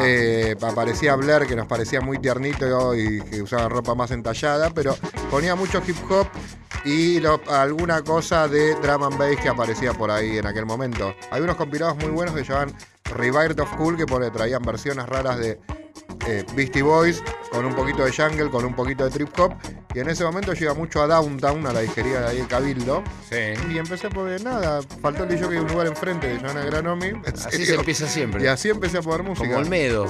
Eh, 0.00 0.56
aparecía 0.60 1.16
Blair, 1.16 1.46
que 1.46 1.56
nos 1.56 1.66
parecía 1.66 2.00
muy 2.00 2.18
tiernito 2.18 2.94
y 2.94 3.20
que 3.22 3.42
usaba 3.42 3.68
ropa 3.68 3.94
más 3.94 4.10
entallada, 4.10 4.70
pero 4.70 4.96
ponía 5.30 5.54
mucho 5.54 5.82
hip 5.86 5.96
hop 6.10 6.26
y 6.84 7.22
alguna 7.48 8.02
cosa 8.02 8.48
de 8.48 8.74
drum 8.76 9.02
and 9.04 9.18
bass 9.18 9.36
que 9.36 9.48
aparecía 9.48 9.92
por 9.92 10.10
ahí 10.10 10.38
en 10.38 10.46
aquel 10.46 10.66
momento. 10.66 11.14
Hay 11.30 11.42
unos 11.42 11.56
compilados 11.56 11.96
muy 11.96 12.10
buenos 12.10 12.34
que 12.34 12.42
llamaban 12.42 12.74
Revived 13.04 13.60
of 13.60 13.70
Cool, 13.76 13.96
que 13.96 14.06
pone, 14.06 14.30
traían 14.30 14.62
versiones 14.62 15.06
raras 15.06 15.38
de 15.38 15.58
eh, 16.26 16.44
Beastie 16.54 16.82
Boys, 16.82 17.22
con 17.50 17.64
un 17.64 17.74
poquito 17.74 18.04
de 18.04 18.12
jungle, 18.12 18.50
con 18.50 18.64
un 18.64 18.74
poquito 18.74 19.04
de 19.04 19.10
trip 19.10 19.28
hop, 19.38 19.54
y 19.94 19.98
en 20.00 20.08
ese 20.08 20.24
momento 20.24 20.52
iba 20.58 20.74
mucho 20.74 21.02
a 21.02 21.06
Downtown, 21.06 21.66
a 21.66 21.72
la 21.72 21.80
disquería 21.80 22.20
de 22.20 22.26
ahí 22.28 22.36
de 22.38 22.46
Cabildo, 22.46 23.02
Sí. 23.28 23.36
y 23.70 23.78
empecé 23.78 24.08
por 24.10 24.28
nada, 24.42 24.80
faltó 25.02 25.24
el 25.24 25.30
DJ 25.30 25.48
que 25.48 25.60
un 25.60 25.68
lugar 25.68 25.86
enfrente 25.86 26.28
de 26.28 26.38
Joana 26.38 26.64
Granomi, 26.64 27.12
Así 27.26 27.64
se 27.66 27.74
empieza 27.74 28.06
siempre. 28.06 28.44
y 28.44 28.46
así 28.46 28.68
empecé 28.68 28.98
a 28.98 29.02
poner 29.02 29.22
música. 29.22 29.48
Como 29.48 29.60
Olmedo. 29.60 30.06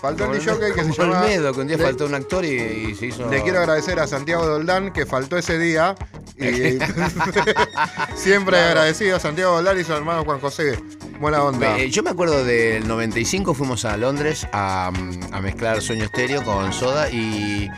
Faltó 0.00 0.24
Como 0.24 0.34
el 0.36 0.44
DJ 0.44 0.72
que 0.74 0.84
se 0.84 0.92
llama... 0.92 1.22
Olmedo, 1.22 1.52
que 1.52 1.60
un 1.60 1.66
día 1.68 1.76
Le- 1.76 1.84
faltó 1.84 2.06
un 2.06 2.14
actor 2.14 2.44
y, 2.44 2.48
y 2.90 2.94
se 2.94 3.06
hizo. 3.06 3.28
Le 3.30 3.42
quiero 3.42 3.58
agradecer 3.58 3.98
a 3.98 4.06
Santiago 4.06 4.46
Doldán 4.46 4.92
que 4.92 5.06
faltó 5.06 5.36
ese 5.36 5.58
día. 5.58 5.94
Y 6.38 6.78
siempre 8.16 8.58
agradecido 8.58 9.16
a 9.16 9.20
Santiago 9.20 9.54
Doldán 9.56 9.80
y 9.80 9.84
su 9.84 9.92
hermano 9.92 10.24
Juan 10.24 10.40
José. 10.40 10.78
Buena 11.20 11.42
onda. 11.42 11.78
Eh, 11.78 11.90
yo 11.90 12.02
me 12.02 12.10
acuerdo 12.10 12.44
del 12.44 12.86
95, 12.86 13.54
fuimos 13.54 13.84
a 13.84 13.96
Londres 13.96 14.46
a, 14.52 14.90
mm, 14.94 15.32
a 15.34 15.40
mezclar 15.40 15.80
Sueño 15.80 16.04
Estéreo 16.04 16.42
con 16.44 16.72
Soda 16.72 17.10
y, 17.10 17.70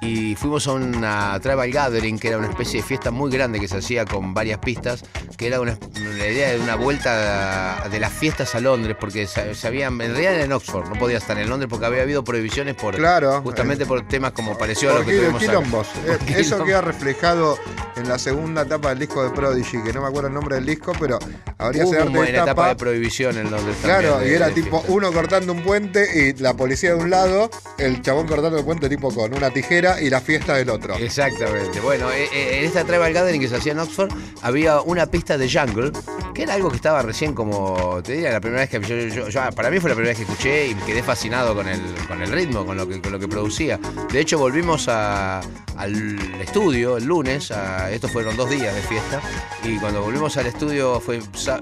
y 0.00 0.34
fuimos 0.34 0.66
a 0.66 0.72
una 0.72 1.38
Travel 1.40 1.70
Gathering, 1.72 2.18
que 2.18 2.28
era 2.28 2.38
una 2.38 2.48
especie 2.48 2.80
de 2.80 2.86
fiesta 2.86 3.10
muy 3.10 3.30
grande 3.30 3.58
que 3.60 3.68
se 3.68 3.76
hacía 3.78 4.04
con 4.04 4.34
varias 4.34 4.58
pistas, 4.58 5.04
que 5.36 5.46
era 5.46 5.60
una, 5.60 5.78
la 6.18 6.26
idea 6.28 6.50
de 6.52 6.60
una 6.60 6.74
vuelta 6.76 7.88
de 7.90 8.00
las 8.00 8.12
fiestas 8.12 8.54
a 8.54 8.60
Londres, 8.60 8.96
porque 8.98 9.26
se, 9.26 9.54
se 9.54 9.66
habían, 9.66 10.00
en 10.00 10.12
realidad 10.12 10.34
era 10.34 10.44
en 10.44 10.52
Oxford, 10.52 10.88
no 10.88 10.94
podía 10.98 11.18
estar 11.18 11.38
en 11.38 11.48
Londres 11.48 11.68
porque 11.70 11.86
había 11.86 12.02
habido 12.02 12.24
prohibiciones 12.24 12.74
por 12.74 12.94
Claro. 12.96 13.42
justamente 13.42 13.86
por 13.86 14.06
temas 14.08 14.32
como 14.32 14.56
pareció 14.56 14.90
a 14.90 14.98
lo 15.00 15.04
que 15.04 15.16
tuvimos 15.18 15.42
acá. 15.42 15.52
quilombos. 15.52 15.86
Eh, 16.06 16.18
Eso 16.38 16.64
queda 16.64 16.80
reflejado 16.80 17.58
en 17.96 18.08
la 18.08 18.18
segunda 18.18 18.62
etapa 18.62 18.90
del 18.90 18.98
disco 19.00 19.22
de 19.22 19.30
Prodigy, 19.30 19.82
que 19.82 19.92
no 19.92 20.02
me 20.02 20.08
acuerdo 20.08 20.28
el 20.28 20.34
nombre 20.34 20.56
del 20.56 20.66
disco, 20.66 20.92
pero 20.98 21.18
habría 21.58 21.84
una 21.86 21.98
arte 22.02 22.12
de 22.18 22.30
etapa 22.30 22.42
etapa. 22.50 22.68
de 22.68 22.76
prohibición 22.76 23.38
en 23.38 23.50
Londres 23.50 23.76
Claro, 23.82 24.10
también, 24.14 24.32
y 24.32 24.36
era 24.36 24.46
de 24.48 24.52
tipo 24.52 24.82
uno 24.88 25.12
cortando 25.12 25.52
un 25.52 25.62
puente 25.62 26.06
y 26.28 26.40
la 26.42 26.54
policía 26.54 26.90
de 26.94 26.96
un 26.96 27.10
lado, 27.10 27.50
el 27.78 28.02
chabón 28.02 28.26
cortando 28.26 28.58
el 28.58 28.64
puente 28.64 28.88
tipo 28.88 29.12
con 29.14 29.34
una 29.34 29.50
tijera 29.50 29.73
y 29.78 30.10
la 30.10 30.20
fiesta 30.20 30.54
del 30.54 30.70
otro. 30.70 30.94
Exactamente. 30.96 31.80
Bueno, 31.80 32.10
eh, 32.10 32.28
eh, 32.32 32.58
en 32.58 32.64
esta 32.64 32.84
Travel 32.84 33.12
Gathering 33.12 33.40
que 33.40 33.48
se 33.48 33.56
hacía 33.56 33.72
en 33.72 33.78
Oxford 33.80 34.10
había 34.42 34.80
una 34.80 35.06
pista 35.06 35.36
de 35.38 35.50
jungle, 35.50 35.90
que 36.34 36.42
era 36.42 36.54
algo 36.54 36.70
que 36.70 36.76
estaba 36.76 37.02
recién 37.02 37.34
como, 37.34 38.00
te 38.02 38.12
diría, 38.14 38.32
la 38.32 38.40
primera 38.40 38.62
vez 38.66 38.70
que 38.70 38.80
yo, 38.80 38.96
yo- 39.14 39.28
yo- 39.28 39.50
para 39.54 39.70
mí 39.70 39.78
fue 39.80 39.90
la 39.90 39.96
primera 39.96 40.16
vez 40.16 40.18
que 40.24 40.30
escuché 40.30 40.68
y 40.68 40.74
me 40.74 40.82
quedé 40.84 41.02
fascinado 41.02 41.54
con 41.54 41.68
el, 41.68 41.80
con 42.08 42.20
el 42.22 42.30
ritmo, 42.30 42.64
con 42.66 42.76
lo, 42.76 42.88
que, 42.88 43.00
con 43.00 43.12
lo 43.12 43.18
que 43.18 43.28
producía. 43.28 43.78
De 44.12 44.20
hecho, 44.20 44.38
volvimos 44.38 44.88
a- 44.88 45.40
al 45.76 46.18
estudio 46.40 46.96
el 46.96 47.04
lunes, 47.04 47.50
a- 47.50 47.90
estos 47.90 48.10
fueron 48.10 48.36
dos 48.36 48.48
días 48.50 48.74
de 48.74 48.82
fiesta, 48.82 49.20
y 49.64 49.78
cuando 49.78 50.02
volvimos 50.02 50.36
al 50.36 50.46
estudio 50.46 51.00
fue 51.00 51.20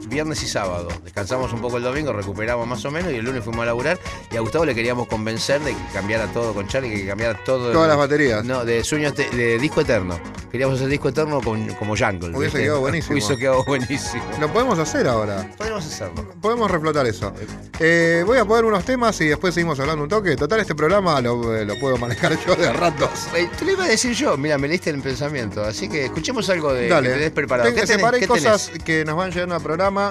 viernes 0.09 0.43
y 0.43 0.49
sábado. 0.49 0.89
Descansamos 1.05 1.53
un 1.53 1.61
poco 1.61 1.77
el 1.79 1.83
domingo, 1.83 2.13
recuperamos 2.13 2.67
más 2.67 2.85
o 2.85 2.91
menos, 2.91 3.13
y 3.13 3.17
el 3.17 3.25
lunes 3.25 3.43
fuimos 3.45 3.63
a 3.63 3.67
laburar, 3.67 3.99
y 4.31 4.37
a 4.37 4.41
Gustavo 4.41 4.65
le 4.65 4.75
queríamos 4.75 5.07
convencer 5.09 5.61
de 5.61 5.73
que 5.73 5.83
cambiara 5.93 6.27
todo 6.33 6.53
con 6.55 6.67
Charlie, 6.69 6.91
que 6.95 7.07
cambiara 7.07 7.39
todo. 7.45 7.69
el- 7.69 7.73
Todas 7.73 7.89
las 7.89 7.97
baterías. 8.03 8.45
no, 8.45 8.65
de 8.65 8.85
sueño 8.85 9.09
Ete- 9.09 9.31
de 9.31 9.59
disco 9.59 9.81
eterno. 9.81 10.19
Queríamos 10.51 10.77
hacer 10.77 10.89
disco 10.89 11.09
eterno 11.09 11.41
con, 11.41 11.67
como 11.77 11.97
Jungle. 11.97 12.37
Hubiese 12.37 12.59
quedado 12.59 12.81
buenísimo. 12.81 13.13
Hubiese 13.15 13.37
quedado 13.39 13.65
buenísimo. 13.65 14.23
Lo 14.39 14.53
podemos 14.53 14.79
hacer 14.79 15.09
ahora. 15.09 15.49
Podríamos 15.57 15.87
hacerlo. 15.87 16.29
Podemos 16.43 16.71
reflotar 16.71 17.07
eso. 17.07 17.33
Eh, 17.81 18.23
voy 18.27 18.37
a 18.37 18.45
poner 18.45 18.67
unos 18.67 18.85
temas 18.85 19.19
y 19.23 19.29
después 19.29 19.55
seguimos 19.55 19.81
hablando 19.81 20.03
un 20.03 20.11
toque. 20.11 20.37
Total, 20.37 20.61
este 20.61 20.75
programa 20.75 21.23
lo, 21.23 21.57
eh, 21.57 21.65
lo 21.65 21.79
puedo 21.79 21.97
manejar 21.97 22.39
yo 22.47 22.55
de 22.55 22.71
ratos. 22.71 23.29
Eh, 23.35 23.49
te 23.59 23.65
lo 23.65 23.73
iba 23.73 23.85
a 23.85 23.89
decir 23.89 24.13
yo, 24.13 24.37
mira, 24.37 24.59
me 24.59 24.69
leíste 24.69 24.91
el 24.91 25.01
pensamiento. 25.01 25.63
Así 25.65 25.89
que 25.89 26.05
escuchemos 26.05 26.49
algo 26.51 26.75
de 26.75 26.87
Dale. 26.89 27.09
que 27.09 27.15
tenés 27.15 27.31
preparado. 27.31 27.69
Ten- 27.71 27.75
¿Qué 27.75 27.87
tenés? 27.87 27.97
separé 27.97 28.21
¿Qué 28.21 28.27
cosas 28.29 28.67
tenés? 28.67 28.85
que 28.85 29.05
nos 29.07 29.17
van 29.17 29.31
llegando 29.31 29.55
al 29.55 29.63
programa 29.63 30.11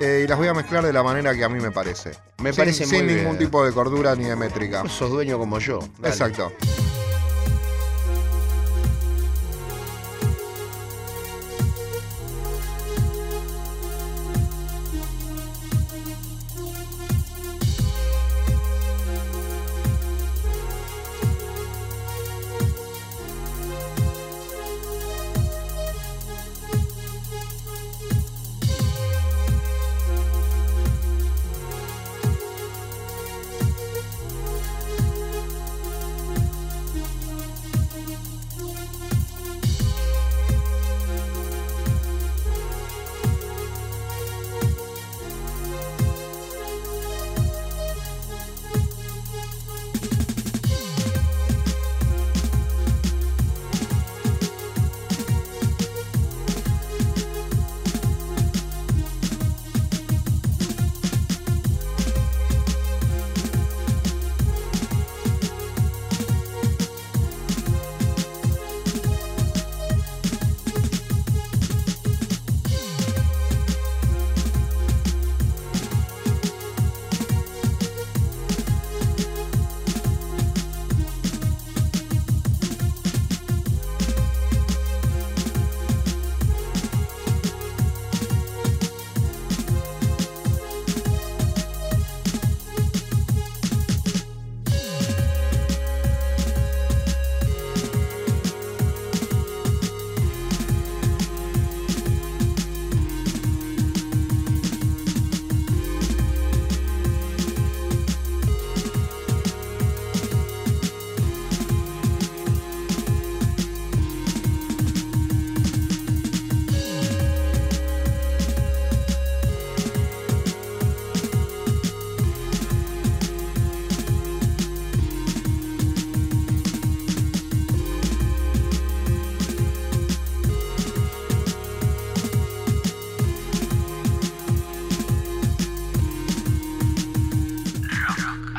eh, 0.00 0.22
y 0.24 0.28
las 0.28 0.38
voy 0.38 0.46
a 0.46 0.54
mezclar 0.54 0.84
de 0.86 0.92
la 0.92 1.02
manera 1.02 1.34
que 1.34 1.42
a 1.42 1.48
mí 1.48 1.58
me 1.60 1.72
parece. 1.72 2.12
Me 2.38 2.52
Sin- 2.52 2.56
parece 2.58 2.86
sin, 2.86 3.04
muy 3.04 3.12
ningún 3.14 3.32
bien. 3.32 3.38
tipo 3.38 3.64
de 3.66 3.72
cordura 3.72 4.14
ni 4.14 4.26
de 4.26 4.36
métrica. 4.36 4.84
Sos 4.88 5.10
dueño 5.10 5.36
como 5.36 5.58
yo. 5.58 5.80
Dale. 5.98 6.14
Exacto. 6.14 6.52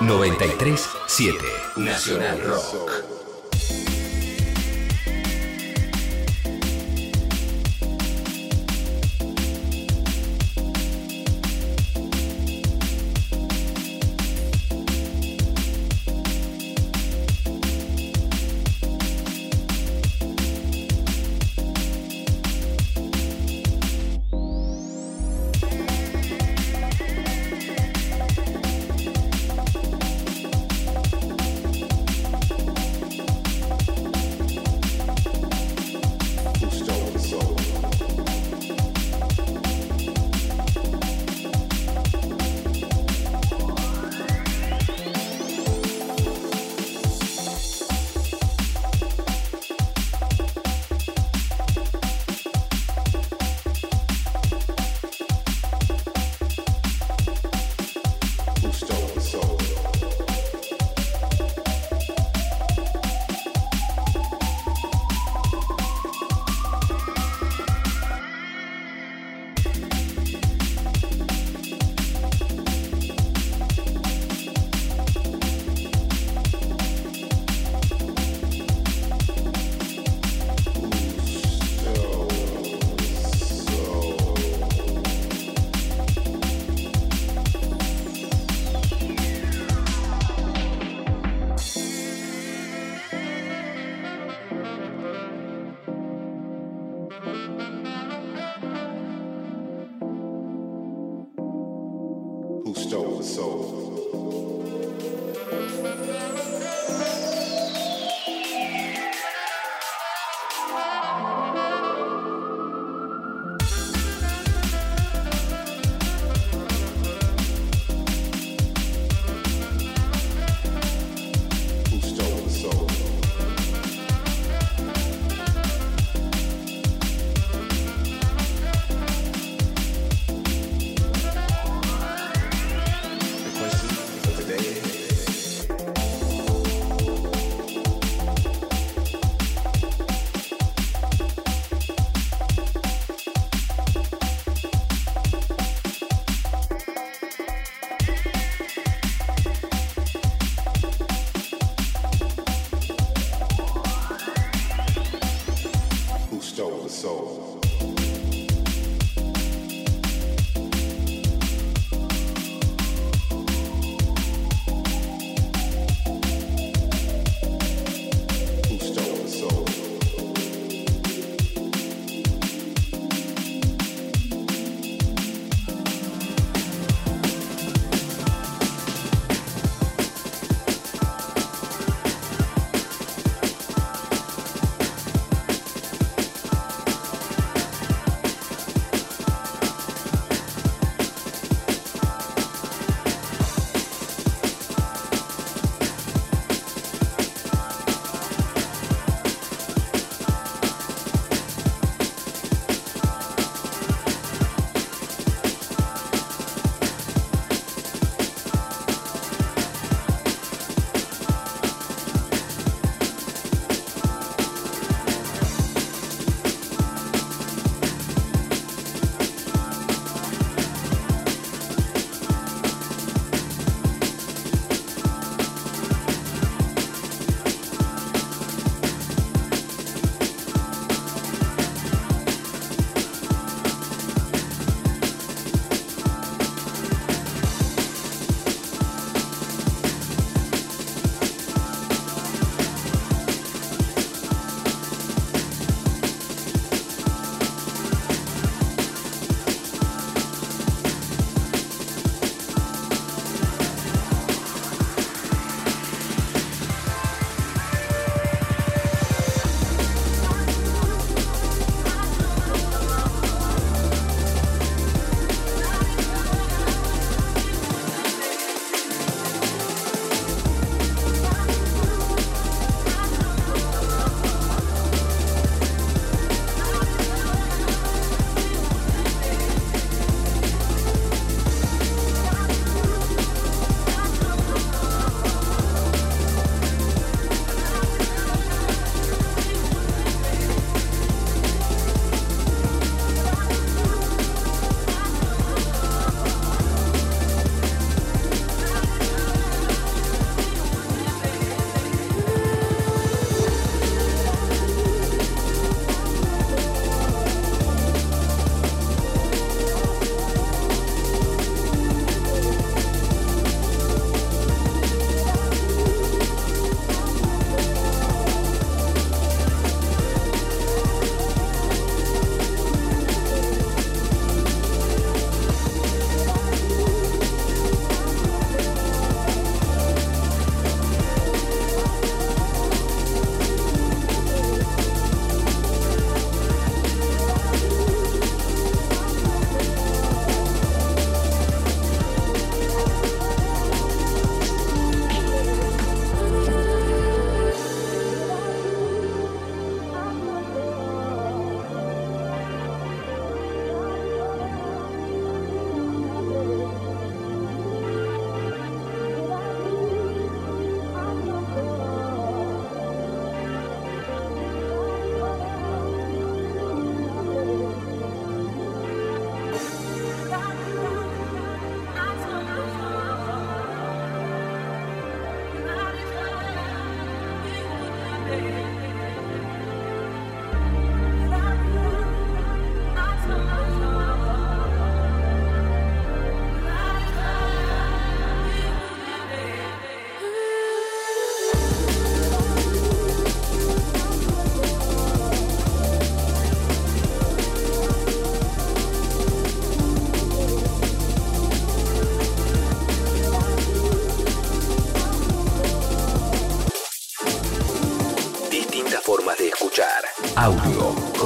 937 0.00 1.44
Nacional 1.76 2.40
Rock. 2.40 3.09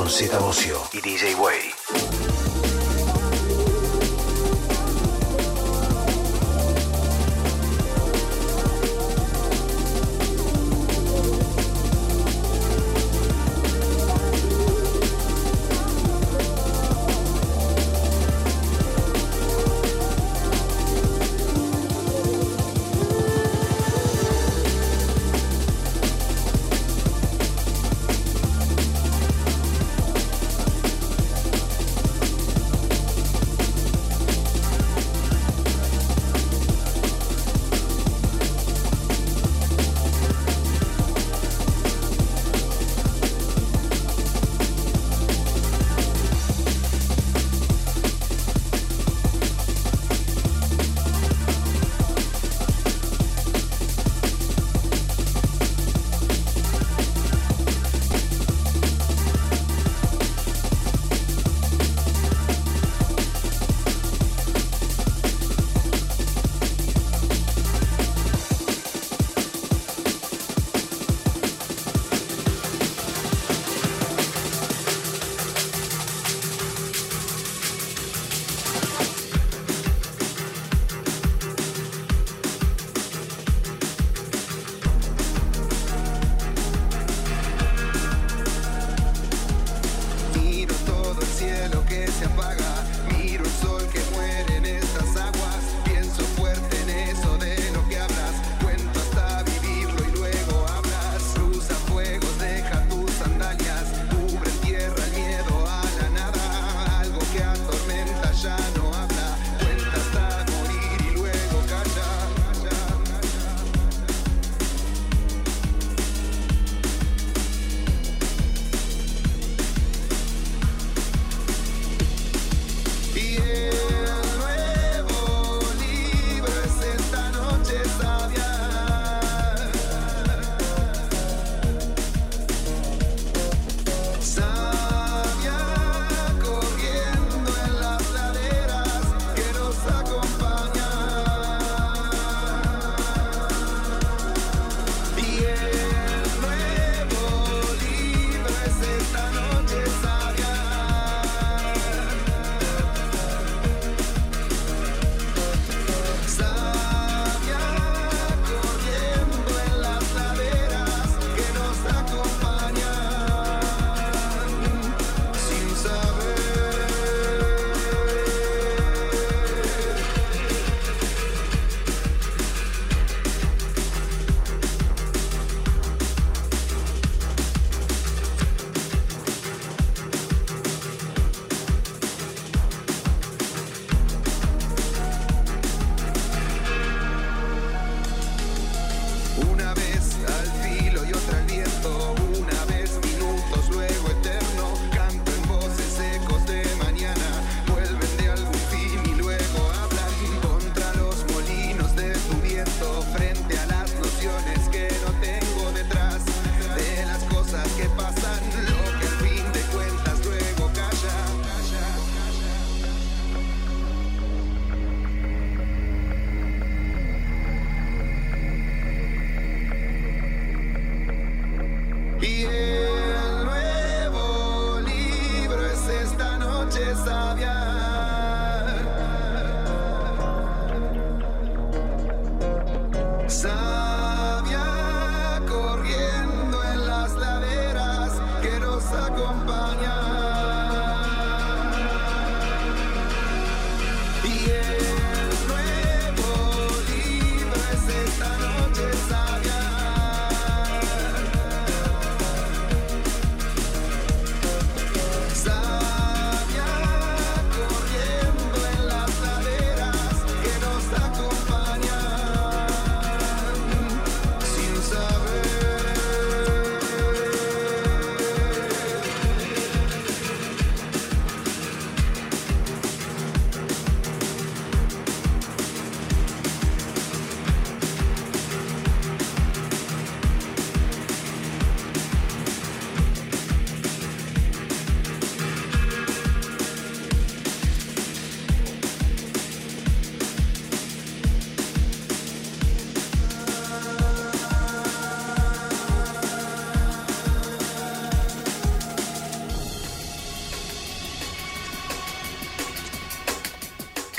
Con 0.05 0.10
Z 0.10 0.39
Bocio 0.39 0.82
y 0.93 1.01
DJ 1.01 1.35
Way. 1.35 1.64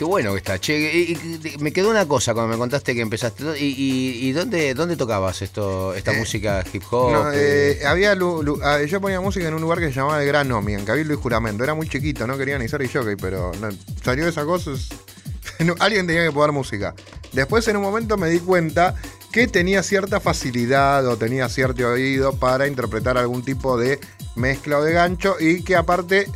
Qué 0.06 0.10
bueno 0.10 0.34
que 0.34 0.38
está. 0.38 0.60
Che, 0.60 0.78
y- 0.78 1.14
y- 1.14 1.58
me 1.58 1.74
quedó 1.74 1.90
una 1.90 2.08
cosa 2.08 2.36
cuando 2.36 2.52
me 2.54 2.60
contaste 2.60 2.94
que 2.94 3.02
empezaste. 3.02 3.44
¿Y, 3.60 3.66
y, 3.66 4.28
y 4.30 4.32
dónde, 4.34 4.76
dónde 4.76 4.96
tocabas 4.96 5.42
esto, 5.42 5.96
esta 5.96 6.14
Eh, 6.14 6.20
música 6.20 6.64
hip 6.72 6.84
hop? 6.92 7.12
No, 7.12 7.32
eh? 7.32 7.80
eh, 7.82 7.86
había 7.88 8.14
lu- 8.14 8.44
lu- 8.44 8.60
ah, 8.64 8.84
yo 8.84 9.02
ponía 9.02 9.20
música 9.20 9.48
en 9.48 9.56
un 9.56 9.62
lugar 9.62 9.80
que 9.80 9.88
se 9.88 9.94
llamaba 9.96 10.22
El 10.22 10.28
Gran 10.28 10.52
Omi, 10.52 10.76
en 10.76 10.86
Cabildo 10.86 11.16
y 11.16 11.18
Juramento. 11.18 11.64
Era 11.64 11.74
muy 11.74 11.90
chiquito, 11.90 12.28
no 12.28 12.38
quería 12.38 12.60
ni 12.60 12.68
ser 12.68 12.88
jockey, 12.88 13.16
pero 13.16 13.52
no, 13.60 13.70
salió 14.04 14.26
de 14.26 14.30
esa 14.30 14.46
cosa. 14.46 14.70
no, 15.66 15.74
alguien 15.80 16.06
tenía 16.06 16.24
que 16.24 16.32
poner 16.32 16.52
música. 16.52 16.94
Después, 17.34 17.68
en 17.68 17.78
un 17.78 17.82
momento, 17.82 18.16
me 18.16 18.30
di 18.30 18.38
cuenta 18.42 18.94
que 19.32 19.48
tenía 19.48 19.82
cierta 19.82 20.20
facilidad 20.20 21.08
o 21.08 21.18
tenía 21.18 21.50
cierto 21.50 21.88
oído 21.90 22.34
para 22.34 22.68
interpretar 22.68 23.18
algún 23.18 23.44
tipo 23.44 23.76
de 23.76 24.00
mezcla 24.36 24.78
o 24.78 24.84
de 24.84 24.94
gancho 24.94 25.36
y 25.40 25.64
que 25.64 25.76
aparte 25.76 26.28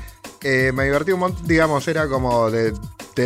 eh, 0.41 0.71
me 0.73 0.85
divertí 0.85 1.11
un 1.11 1.19
montón, 1.19 1.45
digamos, 1.47 1.87
era 1.87 2.07
como 2.07 2.49
de... 2.49 2.73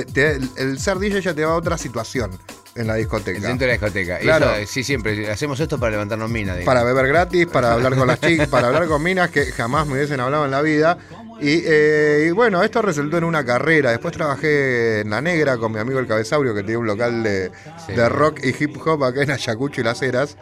te- 0.03 0.06
te- 0.06 0.40
el- 0.57 0.80
ser 0.80 0.98
DJ 0.98 1.22
ya 1.22 1.34
te 1.34 1.45
va 1.45 1.52
a 1.53 1.56
otra 1.56 1.78
situación 1.78 2.32
en 2.76 2.88
la 2.88 2.95
discoteca. 2.95 3.38
El 3.38 3.44
centro 3.44 3.68
de 3.68 3.74
la 3.74 3.74
discoteca. 3.74 4.18
Claro. 4.20 4.52
eso, 4.56 4.72
sí, 4.72 4.84
siempre. 4.84 5.30
Hacemos 5.30 5.60
esto 5.60 5.80
para 5.80 5.91
levantarnos 5.91 6.30
minas. 6.30 6.57
digamos. 6.57 6.65
para 6.74 6.84
beber 6.84 7.07
gratis, 7.07 7.45
para 7.48 7.74
hablar 7.74 7.95
con 7.95 8.07
las 8.07 8.20
chicas, 8.20 8.48
para 8.49 8.68
hablar 8.68 8.88
con 8.88 9.03
minas 9.03 9.30
que 9.30 9.45
jamás 9.45 9.86
me 9.88 9.94
hubiesen 9.94 10.20
hablado 10.20 10.45
en 10.45 10.52
la 10.52 10.61
vida. 10.61 10.98
Y, 11.41 11.61
eh, 11.65 12.26
y 12.28 12.32
bueno, 12.32 12.64
esto 12.64 12.82
resultó 12.82 13.18
en 13.18 13.24
una 13.26 13.44
carrera. 13.45 13.91
Después 13.91 14.14
trabajé 14.15 15.02
en 15.02 15.10
La 15.10 15.20
Negra 15.22 15.57
con 15.57 15.72
mi 15.72 15.80
amigo 15.80 15.99
el 15.99 16.07
Cabezaurio, 16.07 16.53
que 16.56 16.61
tiene 16.64 16.78
un 16.78 16.88
local 16.88 17.22
de, 17.24 17.52
Sí. 17.86 17.94
de 17.94 18.07
rock 18.10 18.40
y 18.44 18.49
hip 18.64 18.78
hop 18.86 19.03
acá 19.03 19.24
en 19.24 19.32
Ayacucho 19.32 19.82
y 19.82 19.84
Las 19.84 20.02
Heras. 20.02 20.38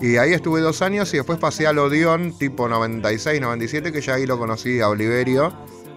Y 0.00 0.18
ahí 0.18 0.34
estuve 0.34 0.60
dos 0.60 0.82
años 0.82 1.12
y 1.14 1.16
después 1.16 1.38
pasé 1.38 1.66
al 1.66 1.78
Odeón, 1.78 2.36
tipo 2.36 2.68
96, 2.68 3.40
97, 3.40 3.92
que 3.92 4.02
ya 4.02 4.14
ahí 4.14 4.26
lo 4.26 4.36
conocí 4.38 4.78
a 4.80 4.88
Oliverio. 4.90 5.54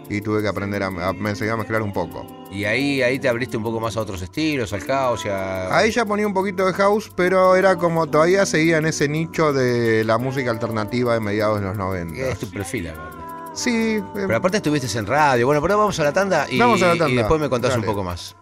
Y 0.09 0.21
tuve 0.21 0.41
que 0.41 0.47
aprender 0.47 0.81
a, 0.83 0.87
a- 0.87 1.13
me 1.13 1.29
a 1.29 1.55
mezclar 1.57 1.81
un 1.83 1.93
poco. 1.93 2.25
Y 2.51 2.65
ahí, 2.65 3.01
ahí 3.03 3.19
te 3.19 3.29
abriste 3.29 3.57
un 3.57 3.63
poco 3.63 3.79
más 3.79 3.95
a 3.95 4.01
otros 4.01 4.21
estilos, 4.21 4.73
al 4.73 4.81
house, 4.81 5.27
a... 5.27 5.77
Ahí 5.77 5.91
ya 5.91 6.03
ponía 6.05 6.25
un 6.25 6.33
poquito 6.33 6.65
de 6.65 6.73
house, 6.73 7.11
pero 7.15 7.55
era 7.55 7.75
como 7.75 8.07
todavía 8.07 8.45
seguía 8.47 8.77
en 8.77 8.87
ese 8.87 9.07
nicho 9.07 9.53
de 9.53 10.03
la 10.03 10.17
música 10.17 10.49
alternativa 10.49 11.13
de 11.13 11.19
mediados 11.19 11.59
de 11.61 11.67
los 11.67 11.77
90. 11.77 12.13
¿Qué 12.15 12.31
es 12.31 12.39
tu 12.39 12.49
perfil, 12.49 12.89
aparte? 12.89 13.17
Sí, 13.53 13.97
eh, 13.97 14.03
Pero 14.13 14.35
aparte 14.37 14.57
estuviste 14.57 14.97
en 14.97 15.05
radio. 15.05 15.45
Bueno, 15.45 15.61
pero 15.61 15.77
vamos 15.77 15.99
a 15.99 16.03
la 16.03 16.13
tanda 16.13 16.47
y, 16.49 16.57
Vamos 16.57 16.81
a 16.81 16.87
la 16.87 16.91
tanda. 16.97 17.09
y 17.09 17.15
después 17.15 17.39
me 17.39 17.49
contás 17.49 17.71
Dale. 17.71 17.81
un 17.81 17.85
poco 17.85 18.03
más. 18.03 18.35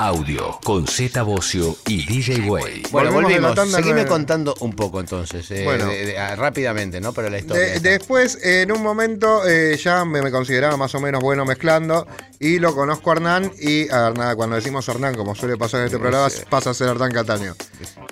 Audio 0.00 0.60
con 0.62 0.86
Z 0.86 1.22
Bocio 1.22 1.76
y 1.88 2.06
DJ 2.06 2.48
Way. 2.48 2.82
Bueno, 2.92 3.10
de 3.10 3.16
volvimos. 3.16 3.54
tanda 3.56 3.78
Seguime 3.78 4.06
contando 4.06 4.54
un 4.60 4.72
poco 4.72 5.00
entonces. 5.00 5.50
eh, 5.50 5.64
Bueno. 5.64 5.86
de- 5.86 6.06
de- 6.06 6.36
rápidamente, 6.36 7.00
¿no? 7.00 7.12
Pero 7.12 7.28
la 7.30 7.38
historia. 7.38 7.62
de- 7.64 7.80
después, 7.80 8.38
en 8.44 8.70
un 8.70 8.80
momento, 8.80 9.44
eh, 9.48 9.76
ya 9.76 10.04
me, 10.04 10.22
me 10.22 10.30
consideraba 10.30 10.76
más 10.76 10.94
o 10.94 11.00
menos 11.00 11.20
bueno 11.20 11.44
mezclando 11.44 12.06
y 12.38 12.60
lo 12.60 12.76
conozco 12.76 13.10
a 13.10 13.14
Hernán 13.14 13.50
y 13.60 13.88
a 13.90 14.06
Hernán, 14.08 14.36
cuando 14.36 14.54
decimos 14.54 14.88
Hernán, 14.88 15.16
como 15.16 15.34
suele 15.34 15.56
pasar 15.56 15.80
en 15.80 15.86
este 15.86 15.98
programa, 15.98 16.28
pasa 16.48 16.70
a 16.70 16.74
ser 16.74 16.88
Hernán 16.90 17.10
Cataño. 17.10 17.56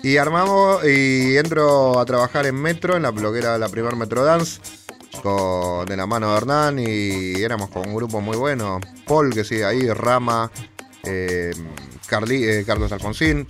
Y 0.03 0.17
armamos 0.17 0.85
y 0.85 1.37
entro 1.37 2.01
a 2.01 2.05
trabajar 2.05 2.47
en 2.47 2.57
Metro, 2.57 2.97
en 2.97 3.03
la 3.03 3.11
bloguera 3.11 3.59
la 3.59 3.69
primer 3.69 3.95
Metro 3.95 4.25
Dance, 4.25 4.61
con, 5.23 5.87
de 5.87 5.97
la 5.97 6.07
mano 6.07 6.33
de 6.33 6.37
Hernán 6.37 6.79
y 6.81 7.41
éramos 7.41 7.71
con 7.71 7.89
un 7.89 7.95
grupo 7.95 8.21
muy 8.21 8.37
bueno. 8.37 8.81
Paul, 9.07 9.33
que 9.33 9.45
sigue 9.45 9.65
ahí, 9.65 9.89
Rama, 9.89 10.51
eh, 11.07 11.53
eh, 12.45 12.65
Carlos 12.67 12.93
Alfonsín. 12.93 13.47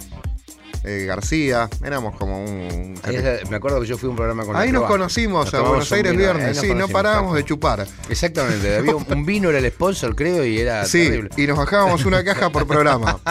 Eh, 0.86 1.04
García, 1.06 1.68
éramos 1.84 2.16
como 2.16 2.42
un... 2.44 2.94
Ahí 3.02 3.16
es- 3.16 3.50
me 3.50 3.56
acuerdo 3.56 3.80
que 3.80 3.86
yo 3.86 3.98
fui 3.98 4.06
a 4.06 4.10
un 4.10 4.16
programa 4.16 4.44
con 4.44 4.56
Ahí 4.56 4.72
nos 4.72 4.84
conocimos, 4.84 5.48
a 5.48 5.50
tomamos 5.50 5.70
Buenos 5.70 5.92
Aires 5.92 6.12
vino, 6.12 6.22
viernes, 6.22 6.56
nos 6.56 6.58
sí, 6.64 6.74
no 6.74 6.88
parábamos 6.88 7.34
de 7.34 7.44
chupar. 7.44 7.86
Exactamente, 8.08 8.76
había 8.76 8.94
un, 8.96 9.04
un 9.10 9.26
vino 9.26 9.50
era 9.50 9.58
el 9.58 9.70
sponsor, 9.70 10.14
creo, 10.16 10.44
y 10.44 10.58
era 10.58 10.84
Sí, 10.86 11.04
terrible. 11.04 11.30
y 11.36 11.46
nos 11.46 11.58
bajábamos 11.58 12.04
una 12.04 12.22
caja 12.24 12.50
por 12.50 12.66
programa. 12.66 13.20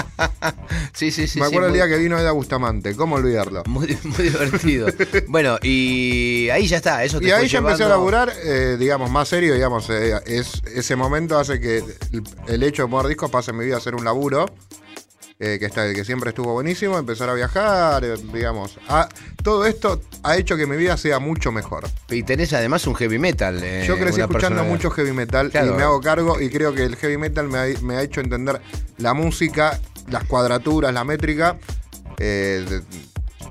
Sí, 0.93 1.11
sí, 1.11 1.27
sí. 1.27 1.39
Me 1.39 1.45
sí, 1.47 1.51
acuerdo 1.51 1.67
el 1.67 1.71
muy- 1.71 1.79
día 1.79 1.87
que 1.89 1.97
vino 2.01 2.17
Eda 2.17 2.31
Bustamante, 2.31 2.95
¿cómo 2.95 3.15
olvidarlo? 3.15 3.63
Muy, 3.65 3.97
muy 4.03 4.29
divertido. 4.29 4.87
bueno, 5.27 5.57
y 5.61 6.47
ahí 6.51 6.67
ya 6.67 6.77
está. 6.77 7.03
Eso 7.03 7.19
te 7.19 7.27
Y 7.27 7.31
ahí 7.31 7.47
ya 7.49 7.57
empecé 7.59 7.83
a 7.83 7.89
laburar, 7.89 8.31
eh, 8.43 8.77
digamos, 8.79 9.09
más 9.11 9.27
serio, 9.27 9.53
digamos, 9.53 9.89
eh, 9.89 10.13
es, 10.25 10.61
ese 10.73 10.95
momento 10.95 11.37
hace 11.37 11.59
que 11.59 11.77
el, 11.79 12.23
el 12.47 12.63
hecho 12.63 12.83
de 12.83 12.89
poner 12.89 13.07
discos 13.07 13.29
pase 13.29 13.51
en 13.51 13.57
mi 13.57 13.65
vida 13.65 13.75
a 13.77 13.81
ser 13.81 13.95
un 13.95 14.05
laburo, 14.05 14.45
eh, 15.39 15.57
que, 15.59 15.65
está, 15.65 15.93
que 15.93 16.05
siempre 16.05 16.29
estuvo 16.29 16.53
buenísimo, 16.53 16.97
empezar 16.97 17.29
a 17.29 17.33
viajar, 17.33 18.03
eh, 18.05 18.15
digamos. 18.33 18.77
Ah, 18.87 19.09
todo 19.43 19.65
esto 19.65 20.01
ha 20.23 20.37
hecho 20.37 20.55
que 20.57 20.65
mi 20.65 20.77
vida 20.77 20.95
sea 20.97 21.19
mucho 21.19 21.51
mejor. 21.51 21.85
Y 22.09 22.23
tenés 22.23 22.53
además 22.53 22.87
un 22.87 22.95
heavy 22.95 23.19
metal. 23.19 23.61
eh, 23.63 23.83
Yo 23.87 23.95
crecí 23.95 24.21
escuchando 24.21 24.31
personalidad. 24.39 24.71
mucho 24.71 24.89
heavy 24.91 25.11
metal 25.11 25.49
Claro. 25.51 25.73
y 25.73 25.75
me 25.75 25.83
hago 25.83 25.99
cargo 26.01 26.39
y 26.41 26.49
creo 26.49 26.73
que 26.73 26.83
el 26.85 26.95
heavy 26.95 27.17
metal 27.17 27.47
me 27.47 27.57
ha, 27.59 27.65
me 27.81 27.95
ha 27.97 28.01
hecho 28.01 28.21
entender 28.21 28.61
la 28.97 29.13
música, 29.13 29.79
las 30.09 30.23
cuadraturas, 30.23 30.93
la 30.93 31.03
métrica, 31.03 31.57
eh, 32.17 32.65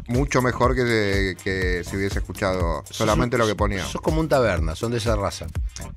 mucho 0.06 0.42
mejor 0.42 0.74
que, 0.74 1.36
que 1.42 1.82
si 1.88 1.96
hubiese 1.96 2.18
escuchado 2.18 2.84
solamente 2.90 3.38
lo 3.38 3.46
que 3.46 3.54
ponía. 3.54 3.84
Sos 3.86 4.00
como 4.02 4.20
un 4.20 4.28
taberna, 4.28 4.74
son 4.74 4.92
de 4.92 4.98
esa 4.98 5.16
raza. 5.16 5.46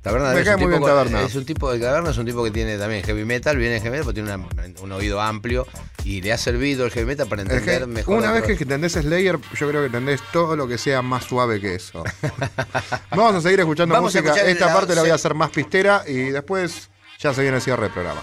Taberna 0.02 0.32
Me 0.32 0.44
cae 0.44 0.56
muy 0.56 0.60
tipo 0.66 0.68
bien 0.70 0.80
con- 0.80 0.88
Taberna. 0.90 1.22
Es 1.22 1.34
un 1.34 1.44
tipo 1.44 1.70
de 1.70 1.78
taberna, 1.78 2.10
es 2.10 2.18
un 2.18 2.24
tipo 2.26 2.42
que 2.42 2.50
tiene 2.50 2.78
también 2.78 3.02
heavy 3.04 3.24
metal, 3.24 3.56
viene 3.56 3.80
heavy 3.80 3.90
metal, 3.98 4.12
pero 4.12 4.14
tiene 4.14 4.34
una- 4.34 4.74
un 4.82 4.92
oído 4.92 5.20
amplio 5.20 5.66
y 6.04 6.22
le 6.22 6.32
ha 6.32 6.38
servido 6.38 6.86
el 6.86 6.90
heavy 6.90 7.06
metal 7.06 7.28
para 7.28 7.42
entender 7.42 7.86
mejor. 7.86 8.18
una 8.18 8.32
vez 8.32 8.44
que 8.44 8.52
entendés 8.62 8.92
Slayer, 8.92 9.38
yo 9.54 9.68
creo 9.68 9.80
que 9.82 9.86
entendés 9.86 10.20
todo 10.32 10.56
lo 10.56 10.66
que 10.66 10.78
sea 10.78 11.02
más 11.02 11.24
suave 11.24 11.60
que 11.60 11.74
eso. 11.74 12.02
Vamos 13.10 13.34
a 13.34 13.40
seguir 13.42 13.60
escuchando 13.60 13.94
Vamos 13.94 14.14
música. 14.14 14.34
Esta 14.34 14.66
la- 14.66 14.74
parte 14.74 14.94
la 14.94 15.02
voy 15.02 15.10
a 15.10 15.14
hacer 15.14 15.34
más 15.34 15.50
pistera 15.50 16.04
y 16.06 16.30
después 16.30 16.88
ya 17.18 17.34
se 17.34 17.42
viene 17.42 17.56
el 17.56 17.62
cierre 17.62 17.82
del 17.84 17.92
programa. 17.92 18.22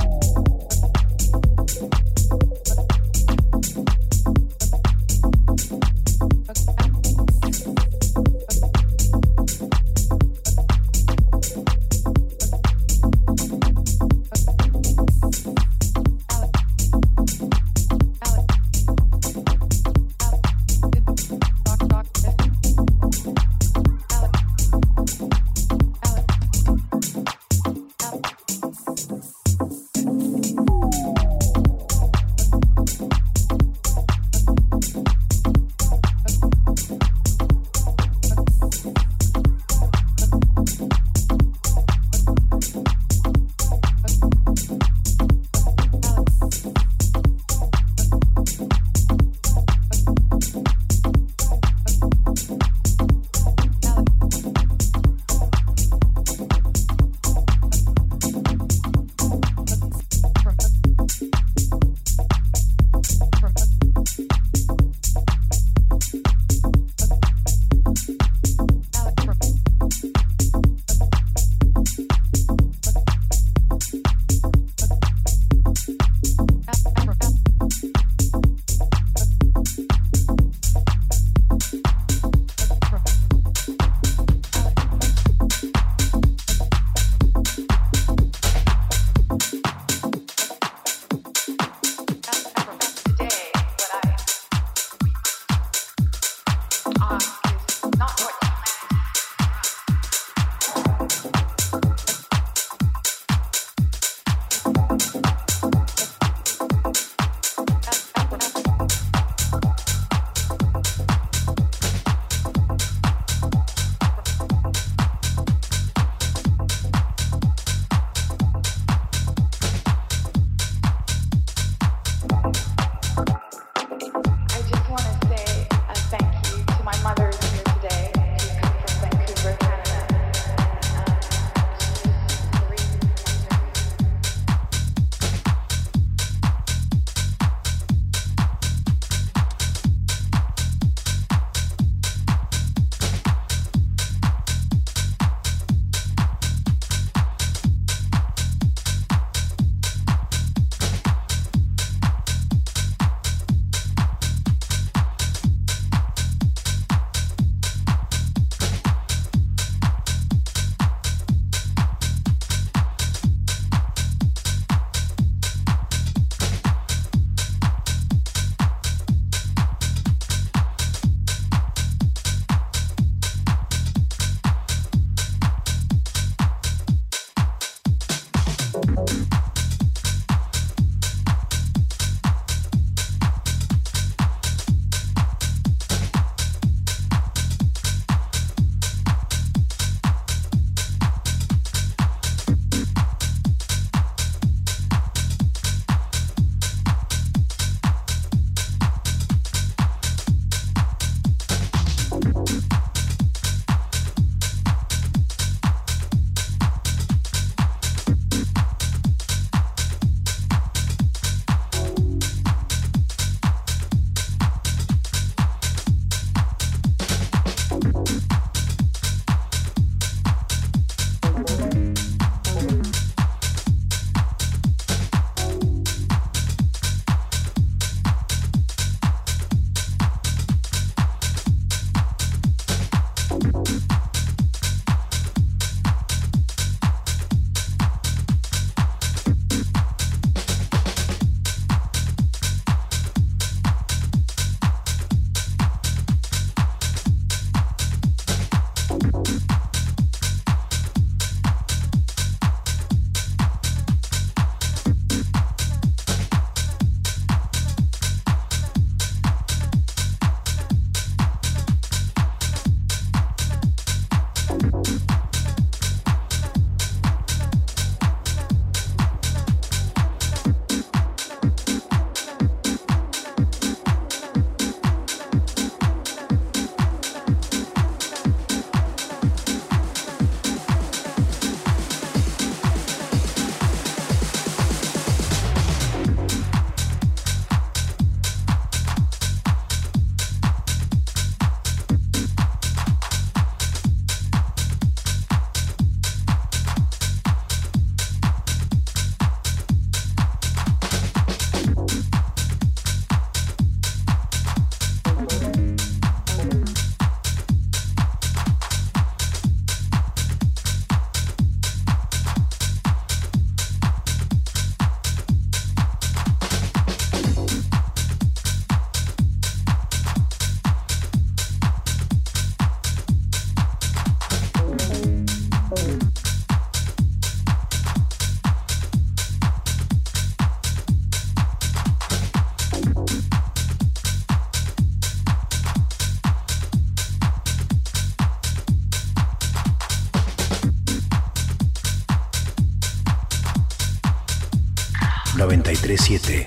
937 345.81 346.45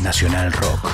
Nacional 0.00 0.50
Rock. 0.50 0.93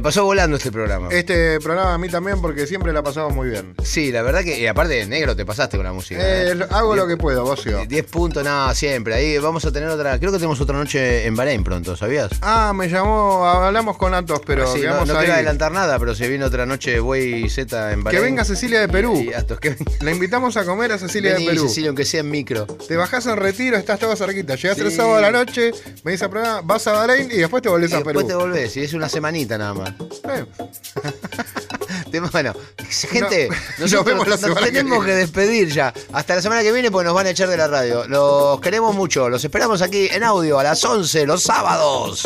Me 0.00 0.04
pasó 0.04 0.24
volando 0.24 0.56
este 0.56 0.72
programa. 0.72 1.08
Este 1.10 1.60
programa 1.60 1.92
a 1.92 1.98
mí 1.98 2.08
también 2.08 2.40
porque 2.40 2.66
siempre 2.66 2.90
la 2.90 3.02
pasamos 3.02 3.34
muy 3.34 3.50
bien. 3.50 3.74
Sí, 3.82 4.10
la 4.10 4.22
verdad 4.22 4.42
que, 4.42 4.58
y 4.58 4.66
aparte 4.66 4.94
de 4.94 5.04
negro 5.04 5.36
te 5.36 5.44
pasaste 5.44 5.76
con 5.76 5.84
la 5.84 5.92
música. 5.92 6.22
Eh, 6.22 6.52
¿eh? 6.52 6.66
hago 6.70 6.96
lo 6.96 7.06
que 7.06 7.18
puedo, 7.18 7.44
Bocio. 7.44 7.84
10 7.86 8.06
puntos, 8.06 8.42
nada, 8.42 8.74
siempre. 8.74 9.12
Ahí 9.12 9.36
vamos 9.36 9.62
a 9.66 9.72
tener 9.72 9.90
otra. 9.90 10.18
Creo 10.18 10.32
que 10.32 10.38
tenemos 10.38 10.58
otra 10.58 10.74
noche 10.74 11.26
en 11.26 11.36
Bahrein 11.36 11.62
pronto, 11.62 11.96
¿sabías? 11.96 12.30
Ah, 12.40 12.72
me 12.74 12.88
llamó, 12.88 13.44
hablamos 13.46 13.98
con 13.98 14.14
Atos, 14.14 14.40
pero 14.46 14.66
Sí, 14.72 14.78
no, 14.78 14.84
quedamos 14.84 15.08
no 15.08 15.14
ahí. 15.14 15.18
quiero 15.20 15.34
adelantar 15.34 15.70
nada, 15.70 15.98
pero 15.98 16.14
se 16.14 16.28
viene 16.28 16.46
otra 16.46 16.64
noche 16.64 16.98
Buey 17.00 17.50
Z 17.50 17.92
en 17.92 17.98
Que 17.98 18.04
Bahrein. 18.04 18.22
venga 18.24 18.44
Cecilia 18.46 18.80
de 18.80 18.88
Perú. 18.88 19.20
Y 19.22 19.34
Astos, 19.34 19.60
que 19.60 19.68
venga. 19.70 19.89
La 20.00 20.10
invitamos 20.12 20.56
a 20.56 20.64
comer 20.64 20.92
a 20.92 20.98
Cecilia 20.98 21.34
Vení, 21.34 21.44
de 21.46 21.52
Perú. 21.52 21.68
Cecilia, 21.68 21.90
aunque 21.90 22.06
sea 22.06 22.20
en 22.20 22.30
micro. 22.30 22.66
Te 22.66 22.96
bajás 22.96 23.26
en 23.26 23.36
retiro, 23.36 23.76
estás 23.76 23.98
todo 23.98 24.16
cerquita. 24.16 24.54
Llegás 24.54 24.78
Sí. 24.78 24.82
el 24.82 24.92
sábado 24.92 25.16
a 25.16 25.20
la 25.20 25.30
noche, 25.30 25.72
venís 26.02 26.22
a 26.22 26.30
programa, 26.30 26.62
vas 26.62 26.86
a 26.86 26.92
Bahrein 26.92 27.30
y 27.30 27.36
después 27.36 27.62
te 27.62 27.68
volvés 27.68 27.90
Y 27.90 27.94
a 27.94 27.96
después 27.98 28.16
Perú. 28.16 28.26
te 28.28 28.34
volvés, 28.34 28.76
y 28.78 28.80
es 28.84 28.94
una 28.94 29.10
semanita 29.10 29.58
nada 29.58 29.74
más. 29.74 29.90
Eh, 30.24 30.44
Bueno, 32.32 32.54
gente, 32.88 33.48
No, 33.48 33.54
nos 33.54 33.78
nosotros 33.78 34.04
vemos 34.04 34.26
la 34.26 34.34
nos 34.34 34.40
semana 34.40 34.66
que 34.66 34.72
tenemos 34.72 34.98
que, 35.00 35.04
viene. 35.06 35.20
despedir 35.20 35.68
ya. 35.72 35.94
Hasta 36.12 36.34
la 36.36 36.42
semana 36.42 36.62
que 36.62 36.72
viene, 36.72 36.90
pues 36.90 37.04
nos 37.04 37.14
van 37.14 37.26
a 37.26 37.30
echar 37.30 37.48
de 37.48 37.56
la 37.56 37.68
radio. 37.68 38.04
Los 38.08 38.60
queremos 38.60 38.94
mucho. 38.96 39.28
Los 39.28 39.44
esperamos 39.44 39.80
aquí 39.80 40.08
en 40.10 40.24
audio 40.24 40.58
a 40.58 40.64
las 40.64 40.84
11 40.84 41.24
los 41.26 41.42
sábados. 41.44 42.22